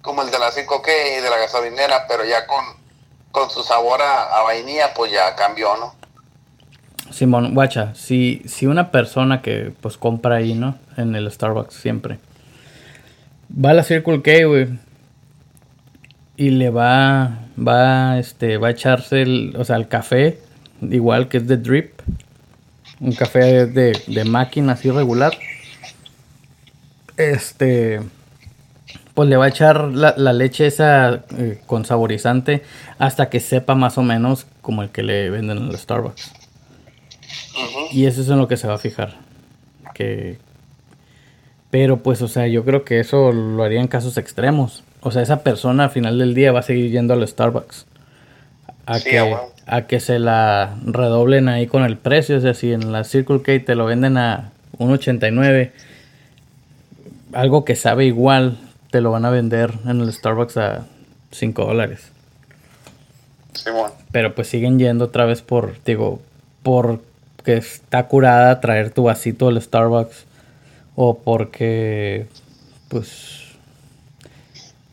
como 0.00 0.22
el 0.22 0.30
de 0.30 0.38
la 0.38 0.50
5K 0.50 1.18
y 1.18 1.20
de 1.20 1.28
la 1.28 1.36
gasolinera, 1.36 2.06
pero 2.06 2.24
ya 2.24 2.46
con, 2.46 2.64
con 3.32 3.50
su 3.50 3.62
sabor 3.62 4.00
a, 4.02 4.42
vainilla, 4.42 4.94
pues 4.94 5.12
ya 5.12 5.34
cambió, 5.34 5.76
¿no? 5.76 5.94
Simón, 7.10 7.54
guacha, 7.54 7.94
si, 7.94 8.42
si 8.46 8.66
una 8.66 8.90
persona 8.90 9.40
que 9.42 9.72
pues 9.80 9.96
compra 9.96 10.36
ahí, 10.36 10.54
¿no? 10.54 10.76
En 10.96 11.14
el 11.14 11.30
Starbucks 11.30 11.74
siempre. 11.74 12.18
Va 13.52 13.70
a 13.70 13.74
la 13.74 13.82
Circle 13.82 14.22
K, 14.22 14.46
güey. 14.46 14.68
Y 16.36 16.50
le 16.50 16.70
va, 16.70 17.38
va, 17.58 18.18
este, 18.18 18.58
va 18.58 18.68
a 18.68 18.70
echarse 18.70 19.22
el, 19.22 19.54
o 19.58 19.64
sea, 19.64 19.76
el 19.76 19.88
café, 19.88 20.38
igual 20.82 21.28
que 21.28 21.38
es 21.38 21.48
de 21.48 21.56
drip. 21.56 22.00
Un 23.00 23.12
café 23.12 23.66
de, 23.66 24.00
de 24.06 24.24
máquina 24.24 24.74
así 24.74 24.90
regular. 24.90 25.32
Este, 27.16 28.00
pues 29.18 29.28
le 29.28 29.36
va 29.36 29.46
a 29.46 29.48
echar 29.48 29.88
la, 29.88 30.32
leche 30.32 30.68
esa 30.68 31.24
eh, 31.36 31.58
con 31.66 31.84
saborizante 31.84 32.62
hasta 33.00 33.28
que 33.28 33.40
sepa 33.40 33.74
más 33.74 33.98
o 33.98 34.04
menos 34.04 34.46
como 34.62 34.80
el 34.84 34.90
que 34.90 35.02
le 35.02 35.28
venden 35.28 35.58
en 35.58 35.70
el 35.70 35.76
Starbucks. 35.76 36.32
Y 37.90 38.06
eso 38.06 38.20
es 38.20 38.28
en 38.28 38.38
lo 38.38 38.46
que 38.46 38.56
se 38.56 38.68
va 38.68 38.74
a 38.74 38.78
fijar. 38.78 39.16
Que... 39.92 40.38
Pero 41.68 41.96
pues, 41.96 42.22
o 42.22 42.28
sea, 42.28 42.46
yo 42.46 42.64
creo 42.64 42.84
que 42.84 43.00
eso 43.00 43.32
lo 43.32 43.64
haría 43.64 43.80
en 43.80 43.88
casos 43.88 44.18
extremos. 44.18 44.84
O 45.00 45.10
sea, 45.10 45.22
esa 45.22 45.42
persona 45.42 45.82
al 45.82 45.90
final 45.90 46.16
del 46.20 46.32
día 46.32 46.52
va 46.52 46.60
a 46.60 46.62
seguir 46.62 46.88
yendo 46.92 47.12
al 47.12 47.26
Starbucks. 47.26 47.86
A, 48.86 49.00
que, 49.00 49.36
a 49.66 49.86
que 49.88 49.98
se 49.98 50.20
la 50.20 50.76
redoblen 50.86 51.48
ahí 51.48 51.66
con 51.66 51.82
el 51.82 51.96
precio. 51.96 52.36
O 52.36 52.40
sea, 52.40 52.54
si 52.54 52.72
en 52.72 52.92
la 52.92 53.02
Circle 53.02 53.42
K 53.42 53.64
te 53.66 53.74
lo 53.74 53.84
venden 53.84 54.16
a 54.16 54.52
1.89, 54.78 55.72
algo 57.32 57.64
que 57.64 57.74
sabe 57.74 58.04
igual, 58.04 58.58
te 58.90 59.00
lo 59.00 59.10
van 59.10 59.24
a 59.24 59.30
vender 59.30 59.72
en 59.86 60.00
el 60.00 60.12
Starbucks 60.12 60.56
a 60.56 60.86
5 61.30 61.64
dólares. 61.64 62.12
Pero 64.12 64.34
pues 64.34 64.48
siguen 64.48 64.78
yendo 64.78 65.06
otra 65.06 65.24
vez 65.24 65.42
por, 65.42 65.82
digo, 65.84 66.20
por 66.62 67.00
que 67.44 67.56
está 67.56 68.06
curada 68.06 68.60
traer 68.60 68.90
tu 68.90 69.04
vasito 69.04 69.46
del 69.46 69.60
Starbucks 69.60 70.26
o 70.94 71.18
porque 71.18 72.26
pues 72.88 73.44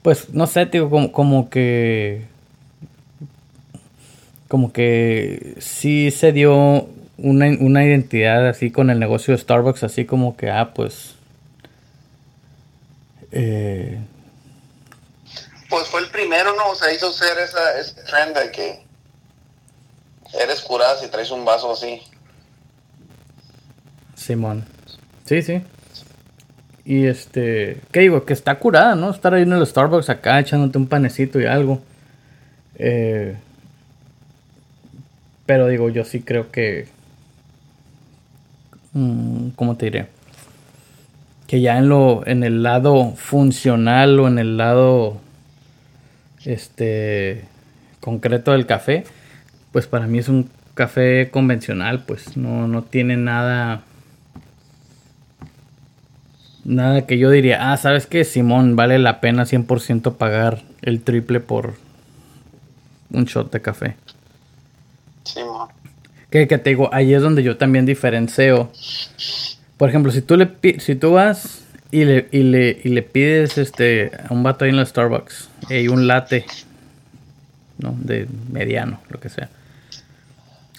pues 0.01 0.33
no 0.33 0.45
sé, 0.45 0.65
digo, 0.67 0.89
como, 0.89 1.11
como 1.11 1.49
que 1.49 2.25
como 4.47 4.71
que 4.71 5.55
sí 5.59 6.11
se 6.11 6.31
dio 6.31 6.87
una, 7.17 7.47
una, 7.59 7.83
identidad 7.83 8.47
así 8.47 8.71
con 8.71 8.89
el 8.89 8.99
negocio 8.99 9.33
de 9.33 9.39
Starbucks, 9.39 9.83
así 9.83 10.05
como 10.05 10.37
que, 10.37 10.49
ah, 10.49 10.73
pues... 10.73 11.14
Eh, 13.37 13.99
pues 15.69 15.87
fue 15.87 15.99
el 15.99 16.07
primero, 16.09 16.55
¿no? 16.55 16.69
O 16.69 16.75
sea, 16.75 16.91
hizo 16.93 17.11
ser 17.11 17.37
esa, 17.37 17.77
ese 17.77 18.01
trend 18.03 18.37
de 18.37 18.49
que 18.49 18.85
eres 20.41 20.61
curada 20.61 20.97
si 20.97 21.09
traes 21.09 21.29
un 21.31 21.43
vaso 21.43 21.73
así. 21.73 22.01
Simón. 24.15 24.65
Sí, 25.25 25.41
sí. 25.41 25.61
Y 26.85 27.07
este, 27.07 27.81
¿qué 27.91 28.01
digo? 28.01 28.25
Que 28.25 28.33
está 28.33 28.57
curada, 28.57 28.95
¿no? 28.95 29.11
Estar 29.11 29.33
ahí 29.33 29.41
en 29.43 29.51
el 29.51 29.67
Starbucks 29.67 30.09
acá 30.09 30.39
echándote 30.39 30.77
un 30.77 30.87
panecito 30.87 31.39
y 31.39 31.45
algo. 31.45 31.81
Eh, 32.75 33.35
pero 35.45 35.67
digo, 35.67 35.89
yo 35.89 36.05
sí 36.05 36.21
creo 36.21 36.51
que... 36.51 36.87
Mm, 38.93 39.49
¿Cómo 39.49 39.75
te 39.75 39.85
diré? 39.85 40.14
Que 41.47 41.61
ya 41.61 41.77
en 41.77 41.89
lo, 41.89 42.25
en 42.25 42.43
el 42.43 42.63
lado 42.63 43.13
funcional 43.15 44.19
o 44.19 44.27
en 44.27 44.39
el 44.39 44.57
lado, 44.57 45.17
este, 46.43 47.45
concreto 47.99 48.51
del 48.51 48.65
café, 48.65 49.03
pues 49.71 49.87
para 49.87 50.07
mí 50.07 50.19
es 50.19 50.29
un 50.29 50.49
café 50.73 51.29
convencional, 51.31 52.03
pues 52.05 52.35
no, 52.35 52.67
no 52.67 52.83
tiene 52.83 53.15
nada 53.17 53.83
Nada 56.65 57.05
que 57.05 57.19
yo 57.19 57.29
diría, 57.29 57.71
ah, 57.71 57.77
¿sabes 57.77 58.07
qué? 58.07 58.23
Simón, 58.23 58.75
vale 58.75 58.97
la 58.97 59.21
pena 59.21 59.43
100% 59.43 60.15
pagar 60.15 60.63
el 60.81 61.01
triple 61.01 61.39
por 61.39 61.75
un 63.11 63.25
shot 63.25 63.51
de 63.51 63.61
café. 63.61 63.95
Simón. 65.23 65.69
Que, 66.31 66.47
que 66.47 66.57
te 66.57 66.71
digo, 66.71 66.89
ahí 66.91 67.13
es 67.13 67.21
donde 67.21 67.43
yo 67.43 67.57
también 67.57 67.85
diferencio. 67.85 68.71
Por 69.77 69.89
ejemplo, 69.89 70.11
si 70.11 70.21
tú 70.21 70.37
le 70.37 70.79
si 70.79 70.95
tú 70.95 71.13
vas 71.13 71.63
y 71.91 72.05
le, 72.05 72.27
y 72.31 72.43
le, 72.43 72.81
y 72.83 72.89
le 72.89 73.01
pides 73.01 73.57
este 73.57 74.11
a 74.27 74.33
un 74.33 74.43
vato 74.43 74.65
ahí 74.65 74.71
en 74.71 74.77
la 74.77 74.85
Starbucks 74.85 75.49
y 75.69 75.87
un 75.87 76.07
latte, 76.07 76.45
¿no? 77.77 77.95
De 77.97 78.27
mediano, 78.51 79.01
lo 79.09 79.19
que 79.19 79.29
sea. 79.29 79.49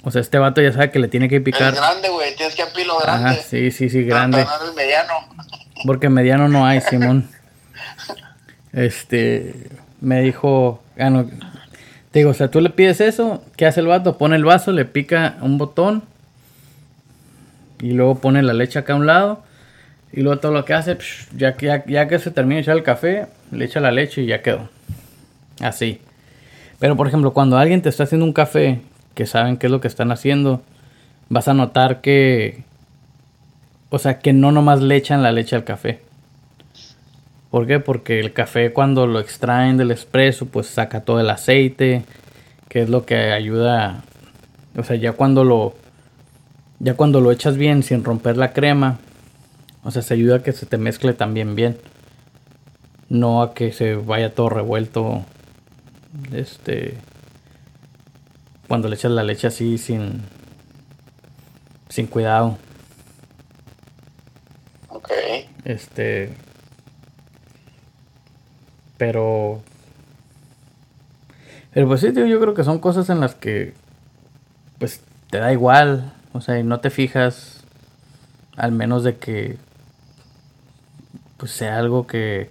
O 0.02 0.10
sea, 0.10 0.20
este 0.20 0.38
vato 0.38 0.62
ya 0.62 0.72
sabe 0.72 0.90
que 0.90 0.98
le 0.98 1.08
tiene 1.08 1.28
que 1.28 1.40
picar. 1.40 1.74
Es 1.74 1.80
grande, 1.80 2.08
güey, 2.08 2.36
tienes 2.36 2.54
que 2.54 2.62
apilo 2.62 2.98
grande. 2.98 3.30
Ajá, 3.30 3.38
sí, 3.42 3.70
sí, 3.70 3.88
sí, 3.88 4.04
grande. 4.04 4.40
el 4.40 4.74
mediano. 4.74 5.14
Porque 5.84 6.08
mediano 6.08 6.48
no 6.48 6.66
hay, 6.66 6.80
Simón. 6.80 7.28
Este, 8.72 9.54
me 10.02 10.20
dijo, 10.20 10.82
ah, 10.98 11.08
no, 11.08 11.24
te 12.10 12.18
digo, 12.18 12.32
o 12.32 12.34
sea, 12.34 12.50
tú 12.50 12.60
le 12.60 12.68
pides 12.68 13.00
eso, 13.00 13.42
¿qué 13.56 13.64
hace 13.64 13.80
el 13.80 13.86
vato? 13.86 14.18
Pone 14.18 14.36
el 14.36 14.44
vaso, 14.44 14.70
le 14.70 14.84
pica 14.84 15.36
un 15.40 15.56
botón 15.56 16.02
y 17.80 17.92
luego 17.92 18.16
pone 18.16 18.42
la 18.42 18.52
leche 18.52 18.78
acá 18.78 18.92
a 18.92 18.96
un 18.96 19.06
lado 19.06 19.42
y 20.12 20.22
luego 20.22 20.40
todo 20.40 20.52
lo 20.52 20.64
que 20.64 20.74
hace, 20.74 20.96
ya, 21.36 21.56
ya, 21.56 21.84
ya 21.84 22.08
que 22.08 22.18
se 22.18 22.30
termina 22.30 22.56
de 22.56 22.62
echar 22.62 22.76
el 22.76 22.82
café, 22.82 23.26
le 23.50 23.64
echa 23.64 23.80
la 23.80 23.90
leche 23.90 24.22
y 24.22 24.26
ya 24.26 24.42
quedó. 24.42 24.68
Así. 25.60 26.00
Pero 26.78 26.96
por 26.96 27.08
ejemplo, 27.08 27.32
cuando 27.32 27.58
alguien 27.58 27.82
te 27.82 27.88
está 27.88 28.04
haciendo 28.04 28.24
un 28.24 28.32
café, 28.32 28.80
que 29.14 29.26
saben 29.26 29.56
qué 29.56 29.66
es 29.66 29.72
lo 29.72 29.80
que 29.80 29.88
están 29.88 30.12
haciendo, 30.12 30.62
vas 31.28 31.48
a 31.48 31.54
notar 31.54 32.00
que, 32.00 32.62
o 33.90 33.98
sea, 33.98 34.18
que 34.18 34.32
no 34.32 34.52
nomás 34.52 34.80
le 34.80 34.96
echan 34.96 35.22
la 35.22 35.32
leche 35.32 35.56
al 35.56 35.64
café. 35.64 36.00
¿Por 37.50 37.66
qué? 37.66 37.80
Porque 37.80 38.20
el 38.20 38.32
café 38.32 38.72
cuando 38.72 39.06
lo 39.06 39.20
extraen 39.20 39.76
del 39.76 39.90
espresso, 39.90 40.46
pues 40.46 40.66
saca 40.66 41.00
todo 41.00 41.20
el 41.20 41.30
aceite, 41.30 42.04
que 42.68 42.82
es 42.82 42.90
lo 42.90 43.06
que 43.06 43.32
ayuda, 43.32 44.02
o 44.76 44.82
sea, 44.82 44.96
ya 44.96 45.12
cuando 45.12 45.44
lo, 45.44 45.74
ya 46.78 46.94
cuando 46.94 47.20
lo 47.20 47.32
echas 47.32 47.56
bien 47.56 47.82
sin 47.82 48.04
romper 48.04 48.36
la 48.36 48.52
crema, 48.52 48.98
o 49.86 49.92
sea, 49.92 50.02
se 50.02 50.14
ayuda 50.14 50.36
a 50.36 50.42
que 50.42 50.50
se 50.50 50.66
te 50.66 50.78
mezcle 50.78 51.12
también 51.12 51.54
bien. 51.54 51.78
No 53.08 53.40
a 53.40 53.54
que 53.54 53.72
se 53.72 53.94
vaya 53.94 54.34
todo 54.34 54.48
revuelto. 54.48 55.24
Este. 56.32 56.98
Cuando 58.66 58.88
le 58.88 58.96
echas 58.96 59.12
la 59.12 59.22
leche 59.22 59.46
así 59.46 59.78
sin. 59.78 60.22
Sin 61.88 62.08
cuidado. 62.08 62.58
Ok. 64.88 65.10
Este. 65.64 66.34
Pero. 68.98 69.62
Pero 71.72 71.86
pues 71.86 72.00
sí, 72.00 72.12
tío, 72.12 72.26
yo 72.26 72.40
creo 72.40 72.54
que 72.54 72.64
son 72.64 72.80
cosas 72.80 73.08
en 73.08 73.20
las 73.20 73.36
que. 73.36 73.74
Pues 74.80 75.00
te 75.30 75.38
da 75.38 75.52
igual. 75.52 76.12
O 76.36 76.40
sea, 76.40 76.58
y 76.58 76.62
no 76.62 76.80
te 76.80 76.90
fijas. 76.90 77.64
Al 78.56 78.72
menos 78.72 79.04
de 79.04 79.16
que. 79.18 79.56
Pues 81.36 81.52
sea 81.52 81.78
algo 81.78 82.06
que. 82.06 82.50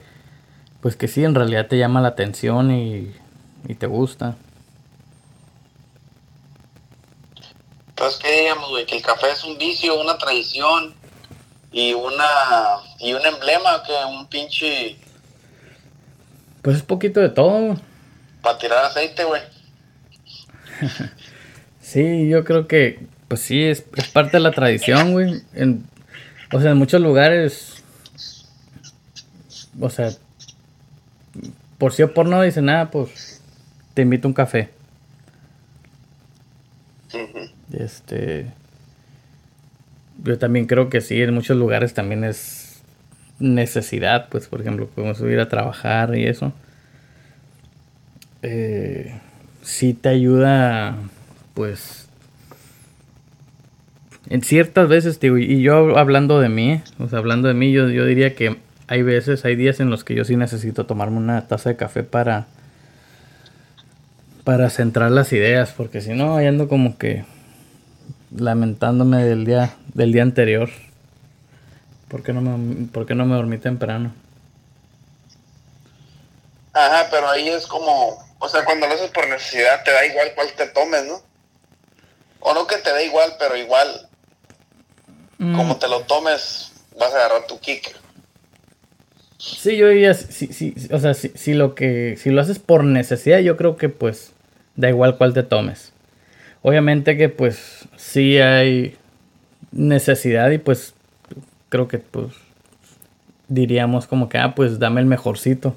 Pues 0.82 0.96
que 0.96 1.08
sí, 1.08 1.24
en 1.24 1.36
realidad 1.36 1.68
te 1.68 1.78
llama 1.78 2.02
la 2.02 2.10
atención 2.10 2.72
y. 2.72 3.14
Y 3.68 3.76
te 3.76 3.88
gusta. 3.88 4.36
Entonces, 7.90 8.20
¿qué 8.22 8.42
digamos, 8.42 8.70
güey? 8.70 8.86
Que 8.86 8.98
el 8.98 9.02
café 9.04 9.32
es 9.32 9.44
un 9.44 9.58
vicio, 9.58 10.00
una 10.00 10.18
tradición 10.18 10.94
y 11.72 11.94
una 11.94 12.26
y 13.00 13.14
un 13.14 13.26
emblema 13.26 13.82
que 13.84 13.94
un 14.06 14.28
pinche 14.28 14.98
Pues 16.62 16.78
es 16.78 16.84
poquito 16.84 17.20
de 17.20 17.30
todo. 17.30 17.78
para 18.42 18.58
tirar 18.58 18.86
aceite, 18.86 19.24
güey. 19.24 19.42
Sí, 21.82 22.28
yo 22.28 22.44
creo 22.44 22.68
que, 22.68 23.08
pues 23.28 23.42
sí, 23.42 23.64
es, 23.64 23.86
es 23.96 24.08
parte 24.10 24.38
de 24.38 24.42
la 24.42 24.52
tradición, 24.52 25.12
güey. 25.14 25.42
En, 25.54 25.84
o 26.52 26.62
sea, 26.62 26.72
en 26.72 26.78
muchos 26.78 27.02
lugares, 27.02 27.84
o 29.80 29.90
sea, 29.90 30.12
por 31.78 31.94
sí 31.94 32.04
o 32.04 32.14
por 32.14 32.28
no 32.28 32.42
dicen 32.42 32.66
nada, 32.66 32.92
pues 32.92 33.42
te 33.94 34.04
invito 34.04 34.28
a 34.28 34.30
un 34.30 34.34
café. 34.34 34.70
Este, 37.74 38.48
yo 40.24 40.38
también 40.38 40.66
creo 40.66 40.90
que 40.90 41.02
sí, 41.02 41.22
en 41.22 41.34
muchos 41.34 41.58
lugares 41.58 41.94
también 41.94 42.24
es 42.24 42.82
necesidad, 43.40 44.30
pues, 44.30 44.48
por 44.48 44.62
ejemplo, 44.62 44.88
podemos 44.88 45.20
ir 45.22 45.40
a 45.40 45.50
trabajar 45.50 46.16
y 46.16 46.26
eso. 46.26 46.54
Eh, 48.42 49.20
sí 49.62 49.94
te 49.94 50.10
ayuda, 50.10 50.96
pues, 51.54 52.05
en 54.30 54.42
ciertas 54.42 54.88
veces, 54.88 55.20
digo, 55.20 55.38
y 55.38 55.62
yo 55.62 55.98
hablando 55.98 56.40
de 56.40 56.50
mí, 56.50 56.82
o 57.00 57.08
sea, 57.08 57.20
hablando 57.20 57.48
de 57.48 57.54
mí, 57.54 57.72
yo, 57.72 57.90
yo 57.90 58.06
diría 58.06 58.36
que 58.36 58.58
hay 58.88 59.02
veces, 59.02 59.46
hay 59.46 59.56
días 59.56 59.80
en 59.80 59.90
los 59.90 60.04
que 60.04 60.16
yo 60.16 60.26
sí 60.26 60.36
necesito 60.36 60.86
tomarme 60.86 61.18
una 61.18 61.48
taza 61.48 61.70
de 61.70 61.76
café 61.76 62.04
para, 62.04 62.48
para 64.44 64.70
centrar 64.70 65.12
las 65.12 65.32
ideas, 65.34 65.74
porque 65.76 66.02
si 66.02 66.14
no, 66.14 66.38
ahí 66.38 66.48
ando 66.48 66.68
como 66.68 66.98
que 66.98 67.26
lamentándome 68.36 69.24
del 69.24 69.46
día, 69.46 69.76
del 69.94 70.12
día 70.12 70.24
anterior. 70.24 70.70
¿Por 72.08 72.24
qué 72.24 72.34
no 72.34 72.42
me, 72.42 72.88
por 72.88 73.06
qué 73.06 73.16
no 73.16 73.26
me 73.26 73.36
dormí 73.36 73.58
temprano? 73.58 74.14
Ajá, 76.74 77.08
pero 77.10 77.30
ahí 77.30 77.50
es 77.50 77.66
como, 77.66 78.24
o 78.38 78.50
sea, 78.50 78.66
cuando 78.66 78.88
lo 78.88 78.94
haces 78.94 79.10
por 79.12 79.28
necesidad, 79.28 79.84
te 79.84 79.92
da 79.92 80.06
igual 80.06 80.32
cuál 80.36 80.52
te 80.54 80.68
tomes, 80.68 81.06
¿no? 81.06 81.22
O 82.42 82.54
no 82.54 82.68
que 82.68 82.78
te 82.78 82.94
dé 82.94 83.06
igual, 83.06 83.34
pero 83.40 83.56
igual, 83.56 84.05
Mm. 85.38 85.56
como 85.56 85.78
te 85.78 85.88
lo 85.88 86.02
tomes, 86.02 86.72
vas 86.98 87.14
a 87.14 87.18
agarrar 87.18 87.48
tu 87.48 87.60
kick. 87.60 87.96
Sí, 89.38 89.78
yo 89.78 89.90
diría, 89.90 90.14
si, 90.14 90.48
si, 90.48 90.74
o 90.92 91.00
sea, 91.00 91.14
si, 91.14 91.30
si 91.30 91.54
lo 91.54 91.76
que, 91.76 92.18
si 92.18 92.32
lo 92.32 92.42
haces 92.42 92.60
por 92.60 92.84
necesidad, 92.84 93.40
yo 93.40 93.58
creo 93.58 93.78
que 93.78 93.90
pues 93.90 94.32
da 94.76 94.90
igual 94.90 95.18
cuál 95.18 95.34
te 95.34 95.44
tomes. 95.44 95.92
Obviamente 96.62 97.18
que 97.18 97.30
pues 97.30 97.88
sí 97.96 98.38
hay 98.40 98.98
necesidad 99.72 100.50
y 100.52 100.58
pues 100.58 100.94
creo 101.70 101.88
que 101.88 102.00
pues 102.00 102.34
diríamos 103.48 104.08
como 104.08 104.30
que, 104.30 104.38
ah, 104.38 104.56
pues 104.56 104.80
dame 104.80 105.02
el 105.02 105.08
mejorcito, 105.08 105.76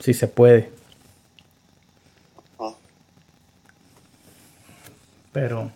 si 0.00 0.14
se 0.14 0.26
puede. 0.26 0.70
Ujú. 2.58 2.74
Pero, 5.32 5.70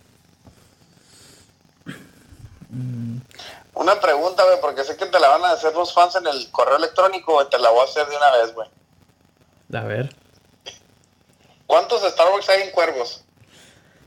Una 3.74 4.00
pregunta, 4.00 4.44
güey, 4.44 4.60
porque 4.60 4.84
sé 4.84 4.96
que 4.96 5.06
te 5.06 5.18
la 5.18 5.28
van 5.28 5.44
a 5.44 5.52
hacer 5.52 5.74
los 5.74 5.92
fans 5.92 6.14
en 6.16 6.26
el 6.26 6.50
correo 6.50 6.76
electrónico, 6.76 7.34
güey, 7.34 7.48
te 7.48 7.58
la 7.58 7.70
voy 7.70 7.80
a 7.80 7.84
hacer 7.84 8.06
de 8.06 8.16
una 8.16 8.30
vez, 8.32 8.54
güey. 8.54 8.68
a 9.74 9.82
ver. 9.82 10.14
¿Cuántos 11.66 12.02
Starbucks 12.02 12.48
hay 12.50 12.62
en 12.62 12.70
Cuervos? 12.70 13.24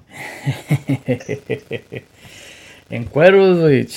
en 2.89 3.05
Cuervos, 3.05 3.59
güey. 3.59 3.87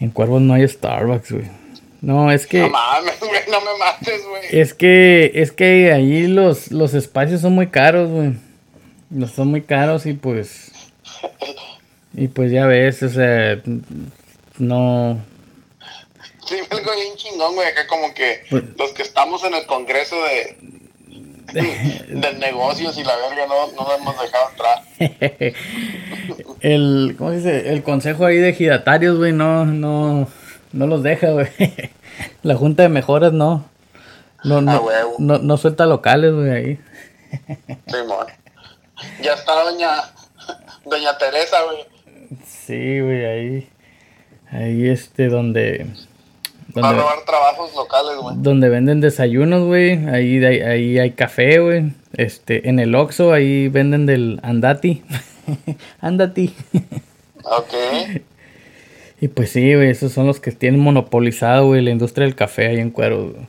En 0.00 0.10
Cuervos 0.10 0.40
no 0.40 0.54
hay 0.54 0.66
Starbucks, 0.66 1.32
güey. 1.32 1.50
No, 2.00 2.30
es 2.30 2.46
que... 2.46 2.60
No 2.60 2.70
mames, 2.70 3.20
güey, 3.20 3.40
no 3.50 3.60
me 3.60 3.78
mates, 3.78 4.26
güey. 4.26 4.42
Es 4.50 4.74
que, 4.74 5.32
es 5.34 5.52
que 5.52 5.92
ahí 5.92 6.26
los, 6.26 6.70
los 6.70 6.94
espacios 6.94 7.40
son 7.40 7.54
muy 7.54 7.68
caros, 7.68 8.10
güey. 8.10 8.34
Los 9.10 9.32
son 9.32 9.48
muy 9.48 9.62
caros 9.62 10.06
y 10.06 10.14
pues. 10.14 10.70
Y 12.14 12.28
pues 12.28 12.50
ya 12.52 12.66
ves, 12.66 13.02
o 13.02 13.08
sea. 13.08 13.60
No. 14.58 15.18
Sí, 16.46 16.56
algo 16.70 16.94
bien 16.94 17.16
chingón, 17.16 17.54
güey, 17.54 17.66
acá 17.68 17.86
como 17.86 18.12
que 18.14 18.42
Pues- 18.50 18.64
los 18.78 18.92
que 18.92 19.02
estamos 19.02 19.42
en 19.44 19.54
el 19.54 19.66
congreso 19.66 20.14
de, 20.22 20.56
de 22.08 22.32
negocios 22.34 22.96
y 22.98 23.02
la 23.04 23.16
verga 23.16 23.46
no, 23.46 23.72
no 23.72 23.88
lo 23.88 23.94
hemos 23.96 24.14
dejado 24.20 24.50
entrar. 24.50 25.54
El. 26.60 27.14
¿Cómo 27.18 27.30
se 27.30 27.36
dice? 27.36 27.70
El 27.72 27.82
consejo 27.82 28.26
ahí 28.26 28.36
de 28.38 28.50
ejidatarios, 28.50 29.16
güey, 29.16 29.32
no, 29.32 29.64
no. 29.64 30.28
No 30.72 30.86
los 30.86 31.02
deja, 31.02 31.30
güey. 31.30 31.48
La 32.42 32.56
junta 32.56 32.82
de 32.84 32.88
mejoras 32.88 33.32
no. 33.32 33.68
No, 34.44 34.58
Ah, 34.58 34.62
no, 34.62 34.82
no, 35.18 35.38
no 35.38 35.56
suelta 35.56 35.86
locales, 35.86 36.32
güey, 36.34 36.50
ahí. 36.50 36.80
Simón. 37.86 38.26
Ya 39.22 39.32
está 39.34 39.52
doña, 39.64 39.90
doña 40.84 41.16
Teresa, 41.18 41.62
güey. 41.62 41.78
Sí, 42.46 43.00
güey, 43.00 43.24
ahí. 43.24 43.68
Ahí 44.50 44.88
este, 44.88 45.28
donde. 45.28 45.86
A 46.76 46.80
donde- 46.80 46.98
robar 47.00 47.24
trabajos 47.26 47.74
locales, 47.74 48.16
güey. 48.20 48.36
Donde 48.38 48.68
venden 48.68 49.00
desayunos, 49.00 49.64
güey. 49.64 50.06
Ahí, 50.08 50.44
ahí, 50.44 50.60
ahí 50.60 50.98
hay 50.98 51.10
café, 51.12 51.58
güey. 51.60 51.92
Este, 52.14 52.68
en 52.68 52.78
el 52.78 52.94
Oxxo, 52.94 53.32
ahí 53.32 53.68
venden 53.68 54.06
del 54.06 54.40
Andati. 54.42 55.02
Andati. 56.00 56.54
Ok. 57.44 58.22
y 59.20 59.28
pues 59.28 59.50
sí, 59.50 59.74
güey, 59.74 59.90
esos 59.90 60.12
son 60.12 60.26
los 60.26 60.40
que 60.40 60.52
tienen 60.52 60.80
monopolizado, 60.80 61.66
güey, 61.66 61.82
la 61.82 61.90
industria 61.90 62.24
del 62.26 62.34
café 62.34 62.68
ahí 62.68 62.78
en 62.78 62.90
Cuero, 62.90 63.30
güey. 63.30 63.46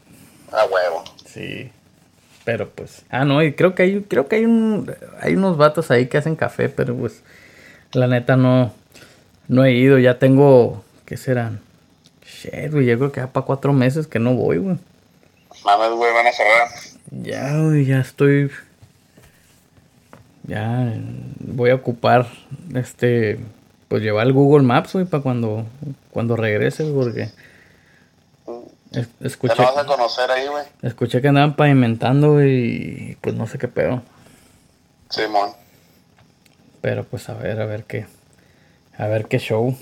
A 0.51 0.65
huevo. 0.65 1.03
Sí. 1.25 1.69
Pero 2.43 2.69
pues. 2.69 3.03
Ah, 3.09 3.25
no, 3.25 3.43
y 3.43 3.53
creo 3.53 3.73
que 3.75 3.83
hay, 3.83 4.01
creo 4.01 4.27
que 4.27 4.37
hay 4.37 4.45
un. 4.45 4.91
Hay 5.21 5.35
unos 5.35 5.57
vatos 5.57 5.89
ahí 5.91 6.05
que 6.07 6.17
hacen 6.17 6.35
café, 6.35 6.69
pero 6.69 6.95
pues. 6.95 7.23
La 7.95 8.07
neta 8.07 8.35
no. 8.35 8.73
No 9.47 9.63
he 9.65 9.73
ido. 9.73 9.97
Ya 9.99 10.19
tengo. 10.19 10.83
¿Qué 11.05 11.17
serán? 11.17 11.61
Shit, 12.25 12.71
güey. 12.71 12.85
Yo 12.85 12.97
creo 12.97 13.11
que 13.11 13.21
ya 13.21 13.27
para 13.27 13.45
cuatro 13.45 13.73
meses 13.73 14.07
que 14.07 14.19
no 14.19 14.33
voy, 14.33 14.57
güey. 14.57 14.77
Mames, 15.63 15.91
güey, 15.91 16.13
van 16.13 16.27
a 16.27 16.31
cerrar. 16.31 16.67
Ya, 17.11 17.57
güey, 17.61 17.85
ya 17.85 17.99
estoy. 17.99 18.51
Ya 20.47 20.93
voy 21.39 21.69
a 21.71 21.75
ocupar 21.75 22.27
este. 22.73 23.39
Pues 23.87 24.01
llevar 24.01 24.25
el 24.27 24.33
Google 24.33 24.63
Maps, 24.65 24.93
güey, 24.93 25.05
para 25.05 25.21
cuando, 25.23 25.65
cuando 26.11 26.35
regrese, 26.35 26.83
porque. 26.91 27.29
es- 28.91 29.07
Te 29.19 29.27
Escuché, 29.27 29.55
lo 29.57 29.63
vas 29.63 29.77
a 29.77 29.85
conocer 29.85 30.29
ahí, 30.31 30.47
güey. 30.47 30.63
escuché 30.81 31.21
que 31.21 31.27
andaban 31.27 31.55
pavimentando, 31.55 32.33
güey, 32.33 33.11
y 33.11 33.17
pues 33.21 33.35
no 33.35 33.45
sé 33.47 33.57
qué 33.57 33.67
pedo. 33.67 34.01
Simón. 35.09 35.51
Pero 36.85 37.03
pues 37.03 37.29
a 37.29 37.33
ver, 37.33 37.59
a 37.59 37.65
ver 37.65 37.85
qué. 37.85 38.05
A 38.95 39.07
ver 39.07 39.25
qué 39.25 39.39
show. 39.39 39.75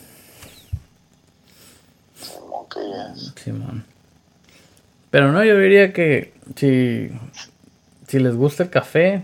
Es. 3.13 3.33
Simón. 3.35 3.83
Pero 5.11 5.33
no, 5.33 5.43
yo 5.43 5.59
diría 5.59 5.91
que 5.91 6.31
si, 6.55 7.11
si 8.07 8.19
les 8.19 8.37
gusta 8.37 8.63
el 8.63 8.69
café, 8.69 9.23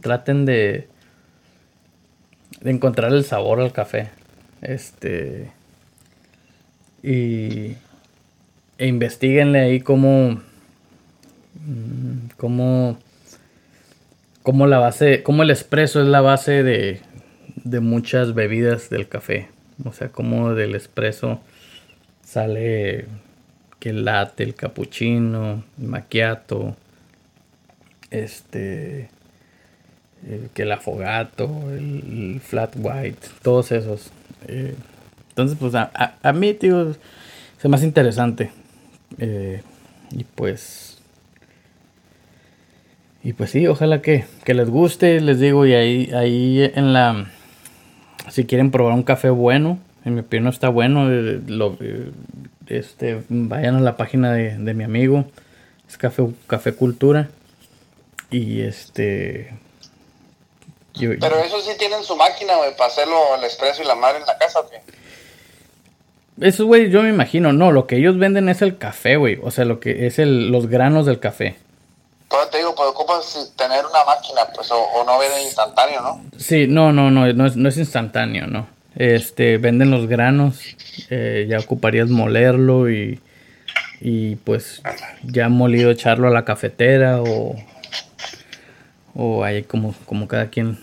traten 0.00 0.46
de, 0.46 0.88
de 2.62 2.70
encontrar 2.70 3.12
el 3.12 3.26
sabor 3.26 3.60
al 3.60 3.74
café. 3.74 4.08
Este. 4.62 5.52
Y. 7.02 7.76
E 8.78 8.86
investiguenle 8.86 9.60
ahí 9.60 9.80
cómo. 9.80 10.40
mm, 11.56 12.30
cómo. 12.38 12.98
Cómo 14.42 14.66
la 14.66 14.78
base. 14.78 15.22
cómo 15.22 15.42
el 15.42 15.50
espresso 15.50 16.00
es 16.00 16.06
la 16.08 16.20
base 16.20 16.62
de. 16.62 17.00
de 17.64 17.80
muchas 17.80 18.34
bebidas 18.34 18.90
del 18.90 19.08
café. 19.08 19.48
O 19.84 19.92
sea, 19.92 20.08
cómo 20.08 20.54
del 20.54 20.74
espresso 20.74 21.40
sale 22.24 23.06
que 23.78 23.90
el 23.90 24.04
latte, 24.04 24.42
el 24.44 24.54
cappuccino, 24.54 25.64
el 25.80 25.86
macchiato, 25.88 26.76
este, 28.10 29.08
eh, 30.26 30.48
que 30.54 30.62
el 30.62 30.72
afogato, 30.72 31.48
el, 31.70 32.34
el 32.34 32.40
flat 32.40 32.74
white, 32.78 33.26
todos 33.42 33.72
esos. 33.72 34.10
Eh, 34.48 34.74
entonces, 35.30 35.56
pues 35.58 35.74
a, 35.74 35.90
a- 35.94 36.14
a 36.22 36.32
mí, 36.32 36.52
tío, 36.54 36.94
me 37.64 37.76
hace 37.76 37.86
interesante. 37.86 38.50
Eh, 39.18 39.62
y 40.12 40.24
pues, 40.24 40.99
y 43.22 43.32
pues 43.34 43.50
sí, 43.50 43.66
ojalá 43.66 44.00
que, 44.02 44.24
que 44.44 44.54
les 44.54 44.68
guste, 44.70 45.20
les 45.20 45.38
digo, 45.40 45.66
y 45.66 45.74
ahí, 45.74 46.10
ahí 46.14 46.70
en 46.74 46.92
la, 46.92 47.26
si 48.30 48.46
quieren 48.46 48.70
probar 48.70 48.94
un 48.94 49.02
café 49.02 49.30
bueno, 49.30 49.78
en 50.04 50.14
mi 50.14 50.20
opinión 50.20 50.48
está 50.48 50.68
bueno, 50.68 51.10
eh, 51.12 51.40
lo, 51.46 51.76
eh, 51.80 52.10
este, 52.68 53.22
vayan 53.28 53.76
a 53.76 53.80
la 53.80 53.96
página 53.96 54.32
de, 54.32 54.56
de 54.56 54.74
mi 54.74 54.84
amigo, 54.84 55.24
es 55.88 55.98
Café, 55.98 56.28
Café 56.46 56.72
Cultura, 56.72 57.28
y 58.30 58.60
este... 58.60 59.52
yo- 60.94 61.10
Pero 61.20 61.38
eso 61.40 61.60
sí 61.60 61.72
tienen 61.78 62.02
su 62.04 62.16
máquina, 62.16 62.56
güey, 62.56 62.74
para 62.76 62.86
hacerlo 62.88 63.16
el 63.36 63.44
expreso 63.44 63.82
y 63.82 63.86
la 63.86 63.96
madre 63.96 64.18
en 64.20 64.26
la 64.26 64.38
casa, 64.38 64.60
¿o 64.60 64.70
qué? 64.70 64.76
Eso, 66.46 66.64
güey, 66.64 66.90
yo 66.90 67.02
me 67.02 67.10
imagino, 67.10 67.52
no, 67.52 67.70
lo 67.72 67.86
que 67.86 67.96
ellos 67.96 68.16
venden 68.18 68.48
es 68.48 68.62
el 68.62 68.78
café, 68.78 69.16
güey, 69.16 69.38
o 69.42 69.50
sea, 69.50 69.66
lo 69.66 69.78
que 69.80 70.06
es 70.06 70.18
el, 70.18 70.50
los 70.50 70.68
granos 70.68 71.04
del 71.04 71.18
café. 71.20 71.56
Todavía 72.30 72.50
te 72.52 72.58
digo, 72.58 72.74
pues 72.76 72.88
ocupas 72.88 73.52
tener 73.56 73.84
una 73.84 74.04
máquina, 74.04 74.42
pues, 74.54 74.70
o, 74.70 75.04
no 75.04 75.18
viene 75.18 75.42
instantáneo, 75.42 76.00
¿no? 76.00 76.24
Sí, 76.38 76.66
no, 76.68 76.92
no, 76.92 77.10
no, 77.10 77.30
no 77.32 77.46
es, 77.46 77.56
no 77.56 77.68
es 77.68 77.76
instantáneo, 77.76 78.46
no. 78.46 78.68
Este, 78.94 79.58
venden 79.58 79.90
los 79.90 80.06
granos, 80.06 80.60
eh, 81.10 81.46
ya 81.48 81.58
ocuparías 81.58 82.08
molerlo 82.08 82.88
y, 82.88 83.20
y 84.00 84.36
pues 84.36 84.80
ya 85.24 85.48
molido 85.48 85.90
echarlo 85.90 86.28
a 86.28 86.30
la 86.30 86.44
cafetera 86.44 87.20
o, 87.20 87.56
o 89.14 89.44
ahí 89.44 89.62
como, 89.64 89.94
como 90.06 90.28
cada 90.28 90.46
quien 90.50 90.78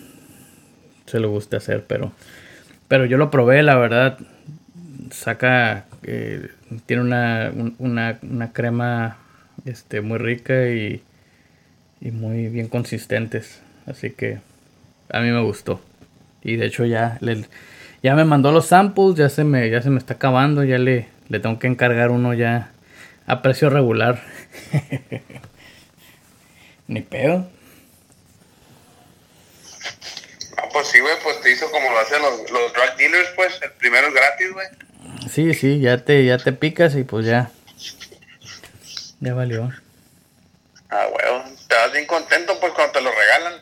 se 1.06 1.20
lo 1.20 1.30
guste 1.30 1.56
hacer, 1.56 1.86
pero, 1.88 2.12
pero 2.90 3.06
yo 3.06 3.18
lo 3.18 3.32
probé, 3.32 3.64
la 3.64 3.76
verdad, 3.76 4.18
saca, 5.12 5.86
eh, 6.04 6.50
tiene 6.86 7.04
una, 7.04 7.52
un- 7.56 7.76
una, 7.80 8.20
una 8.24 8.52
crema 8.52 9.18
este, 9.66 10.02
muy 10.02 10.18
rica 10.18 10.68
y, 10.68 11.02
y 12.02 12.12
muy 12.12 12.48
bien 12.48 12.68
consistentes, 12.68 13.62
así 13.86 14.12
que 14.12 14.40
a 15.10 15.20
mí 15.20 15.30
me 15.30 15.42
gustó. 15.42 15.82
Y 16.44 16.56
de 16.56 16.68
hecho 16.68 16.86
ya 16.86 17.18
le, 17.22 17.46
ya 18.04 18.16
me 18.16 18.26
mandó 18.26 18.52
los 18.52 18.68
samples, 18.68 19.16
ya 19.16 19.30
se 19.30 19.44
me 19.44 19.70
ya 19.70 19.82
se 19.82 19.90
me 19.90 19.98
está 19.98 20.16
acabando, 20.16 20.64
ya 20.64 20.78
le 20.78 21.08
le 21.30 21.40
tengo 21.40 21.60
que 21.60 21.68
encargar 21.68 22.12
uno 22.12 22.34
ya 22.34 22.72
a 23.26 23.42
precio 23.42 23.70
regular. 23.70 24.24
Ni 26.88 27.02
pedo. 27.02 27.50
Ah, 30.58 30.70
pues 30.72 30.88
sí, 30.88 31.00
güey, 31.00 31.14
pues 31.22 31.42
te 31.42 31.52
hizo 31.52 31.70
como 31.70 31.90
lo 31.92 32.00
hacen 32.00 32.22
los, 32.22 32.50
los 32.50 32.74
drug 32.74 32.98
dealers, 32.98 33.30
pues, 33.36 33.60
el 33.62 33.72
primero 33.74 34.08
es 34.08 34.14
gratis, 34.14 34.54
güey. 34.54 34.68
Sí, 35.30 35.54
sí, 35.54 35.80
ya 35.80 36.04
te 36.04 36.26
ya 36.26 36.38
te 36.38 36.54
picas 36.54 36.96
y 36.96 37.04
pues 37.04 37.26
ya 37.26 37.52
ya 39.20 39.34
valió. 39.34 39.70
Ah, 40.90 41.06
huevo, 41.12 41.44
te 41.78 41.84
vas 41.84 41.94
bien 41.94 42.06
contento, 42.06 42.60
pues, 42.60 42.74
cuando 42.74 42.94
te 42.94 43.02
lo 43.02 43.12
regalan. 43.12 43.62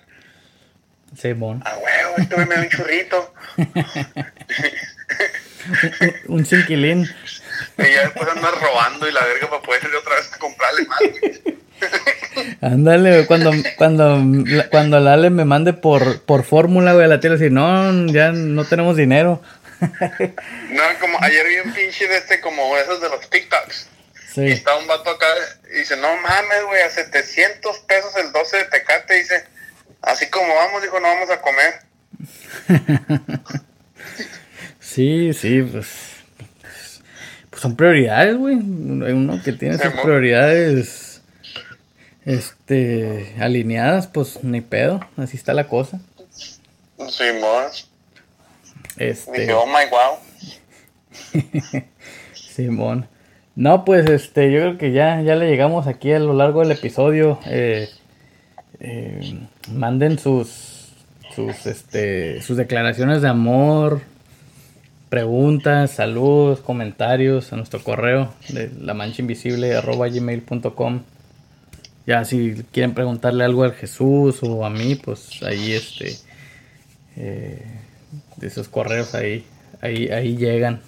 Simón. 1.17 1.61
Ah, 1.65 1.75
huevo, 1.77 2.15
güey 2.31 2.47
me 2.47 2.55
da 2.55 2.61
un 2.61 2.69
churrito. 2.69 3.33
Un 6.27 6.45
cinquilín. 6.45 7.09
Y 7.77 7.83
ya 7.83 8.01
después 8.03 8.27
andas 8.29 8.53
robando 8.61 9.09
y 9.09 9.11
la 9.11 9.25
verga 9.25 9.49
para 9.49 9.63
poder 9.63 9.83
ir 9.83 9.95
otra 9.95 10.15
vez 10.15 10.31
a 10.31 10.37
comprarle 10.37 10.85
más. 10.85 10.99
Ándale, 12.61 13.09
güey, 13.11 13.25
cuando 13.25 13.51
cuando 13.75 14.21
cuando 14.69 14.99
la 14.99 15.13
Ale 15.13 15.31
me 15.31 15.43
mande 15.45 15.73
por 15.73 16.21
por 16.21 16.43
fórmula, 16.43 16.93
güey, 16.93 17.05
a 17.05 17.07
la 17.07 17.19
tía 17.19 17.31
le 17.31 17.37
decir, 17.37 17.51
"No, 17.51 18.05
ya 18.07 18.31
no 18.31 18.65
tenemos 18.65 18.95
dinero." 18.95 19.41
No, 19.79 20.83
como 20.99 21.17
ayer 21.21 21.47
vi 21.47 21.67
un 21.67 21.73
pinche 21.73 22.07
de 22.07 22.17
este, 22.17 22.39
como 22.41 22.77
esos 22.77 23.01
de 23.01 23.09
los 23.09 23.27
TikToks. 23.27 23.89
Y 24.37 24.47
Sí. 24.47 24.51
está 24.51 24.75
un 24.75 24.87
vato 24.87 25.09
acá 25.11 25.27
y 25.73 25.79
dice, 25.79 25.95
no 25.97 26.15
mames, 26.17 26.63
güey, 26.67 26.81
a 26.81 26.89
700 26.89 27.79
pesos 27.79 28.15
el 28.17 28.31
12 28.31 28.57
de 28.57 28.65
Tecate. 28.65 29.15
Dice, 29.15 29.43
así 30.01 30.29
como 30.29 30.53
vamos, 30.53 30.81
dijo, 30.81 30.99
no 30.99 31.07
vamos 31.07 31.29
a 31.29 31.41
comer. 31.41 31.73
Sí, 34.79 35.33
sí, 35.33 35.61
pues, 35.61 35.87
pues 37.49 37.61
son 37.61 37.75
prioridades, 37.75 38.37
güey. 38.37 38.55
Hay 38.55 39.11
uno 39.11 39.41
que 39.43 39.51
tiene 39.51 39.77
sus 39.77 39.93
prioridades 39.93 41.21
este 42.23 43.35
alineadas, 43.39 44.07
pues 44.07 44.43
ni 44.43 44.61
pedo, 44.61 44.99
así 45.17 45.37
está 45.37 45.53
la 45.53 45.67
cosa. 45.67 45.99
Simón. 47.09 47.65
Este, 48.97 49.41
Dije, 49.41 49.53
oh 49.53 49.65
my 49.65 49.89
wow. 49.89 50.19
Simón. 52.33 53.09
No, 53.55 53.85
pues 53.85 54.09
este, 54.09 54.51
yo 54.51 54.59
creo 54.59 54.77
que 54.77 54.91
ya, 54.91 55.21
ya 55.21 55.35
le 55.35 55.49
llegamos 55.49 55.87
aquí 55.87 56.11
a 56.11 56.19
lo 56.19 56.33
largo 56.33 56.59
del 56.59 56.71
episodio. 56.71 57.39
Eh, 57.45 57.89
eh, 58.81 59.39
manden 59.71 60.19
sus, 60.19 60.91
sus, 61.33 61.65
este, 61.65 62.41
sus 62.41 62.57
declaraciones 62.57 63.21
de 63.21 63.29
amor, 63.29 64.01
preguntas, 65.09 65.91
saludos, 65.91 66.59
comentarios 66.59 67.53
a 67.53 67.55
nuestro 67.55 67.81
correo 67.81 68.33
de 68.49 68.69
la 68.77 68.93
mancha 68.93 69.21
invisible. 69.21 69.73
Ya 72.05 72.25
si 72.25 72.63
quieren 72.73 72.93
preguntarle 72.93 73.45
algo 73.45 73.63
al 73.63 73.73
Jesús 73.73 74.43
o 74.43 74.65
a 74.65 74.69
mí, 74.69 74.95
pues 74.95 75.41
ahí 75.43 75.71
este 75.71 76.13
eh, 77.15 77.63
de 78.35 78.47
esos 78.47 78.67
correos 78.67 79.15
ahí, 79.15 79.45
ahí, 79.81 80.09
ahí 80.09 80.35
llegan. 80.35 80.81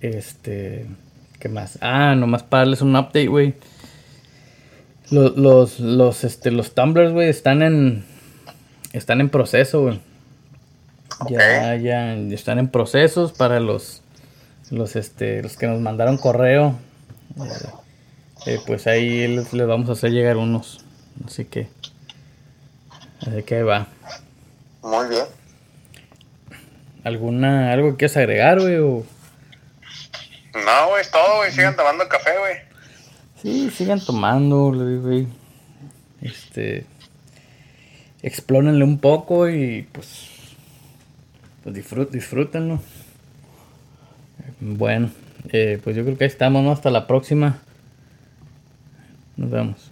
Este, 0.00 0.86
¿qué 1.38 1.48
más? 1.48 1.78
Ah, 1.80 2.14
nomás 2.14 2.42
para 2.42 2.62
darles 2.62 2.82
un 2.82 2.96
update, 2.96 3.28
güey. 3.28 3.54
Los, 5.10 5.36
los, 5.36 5.80
los, 5.80 6.24
este, 6.24 6.50
los 6.50 6.74
tumblers, 6.74 7.12
güey, 7.12 7.28
están 7.28 7.62
en, 7.62 8.04
están 8.92 9.20
en 9.20 9.30
proceso, 9.30 9.82
güey. 9.82 10.00
Ya, 11.30 11.76
ya, 11.76 12.14
ya 12.16 12.34
están 12.34 12.58
en 12.58 12.68
procesos 12.68 13.32
para 13.32 13.60
los, 13.60 14.02
los, 14.70 14.96
este, 14.96 15.42
los 15.42 15.56
que 15.56 15.66
nos 15.66 15.80
mandaron 15.80 16.18
correo. 16.18 16.74
Eh, 17.36 17.68
eh, 18.46 18.58
pues 18.66 18.86
ahí 18.86 19.26
les, 19.28 19.52
les 19.52 19.66
vamos 19.66 19.88
a 19.88 19.92
hacer 19.92 20.10
llegar 20.10 20.36
unos. 20.36 20.84
Así 21.24 21.44
que, 21.44 21.68
así 23.20 23.42
que 23.44 23.56
ahí 23.56 23.62
va. 23.62 23.86
Muy 24.82 25.08
bien. 25.08 25.24
¿Alguna, 27.04 27.72
algo 27.72 27.92
que 27.92 27.96
quieras 27.98 28.16
agregar, 28.16 28.60
güey? 28.60 28.76
O... 28.76 29.04
No, 30.64 30.88
güey, 30.88 31.02
es 31.02 31.10
todo, 31.10 31.36
güey. 31.36 31.52
Sigan 31.52 31.76
tomando 31.76 32.08
café, 32.08 32.30
güey. 32.38 32.56
Sí, 33.42 33.70
sigan 33.70 34.00
tomando, 34.00 34.72
güey. 34.72 35.26
Este. 36.22 36.86
Explónenle 38.22 38.84
un 38.84 38.98
poco 38.98 39.48
y 39.48 39.82
pues. 39.92 40.30
Pues 41.62 41.74
disfrut, 41.74 42.10
disfrútenlo. 42.10 42.80
Bueno, 44.60 45.10
eh, 45.50 45.80
pues 45.82 45.96
yo 45.96 46.04
creo 46.04 46.16
que 46.16 46.24
ahí 46.24 46.28
estamos, 46.28 46.62
¿no? 46.62 46.72
Hasta 46.72 46.90
la 46.90 47.06
próxima. 47.06 47.58
Nos 49.36 49.50
vemos. 49.50 49.90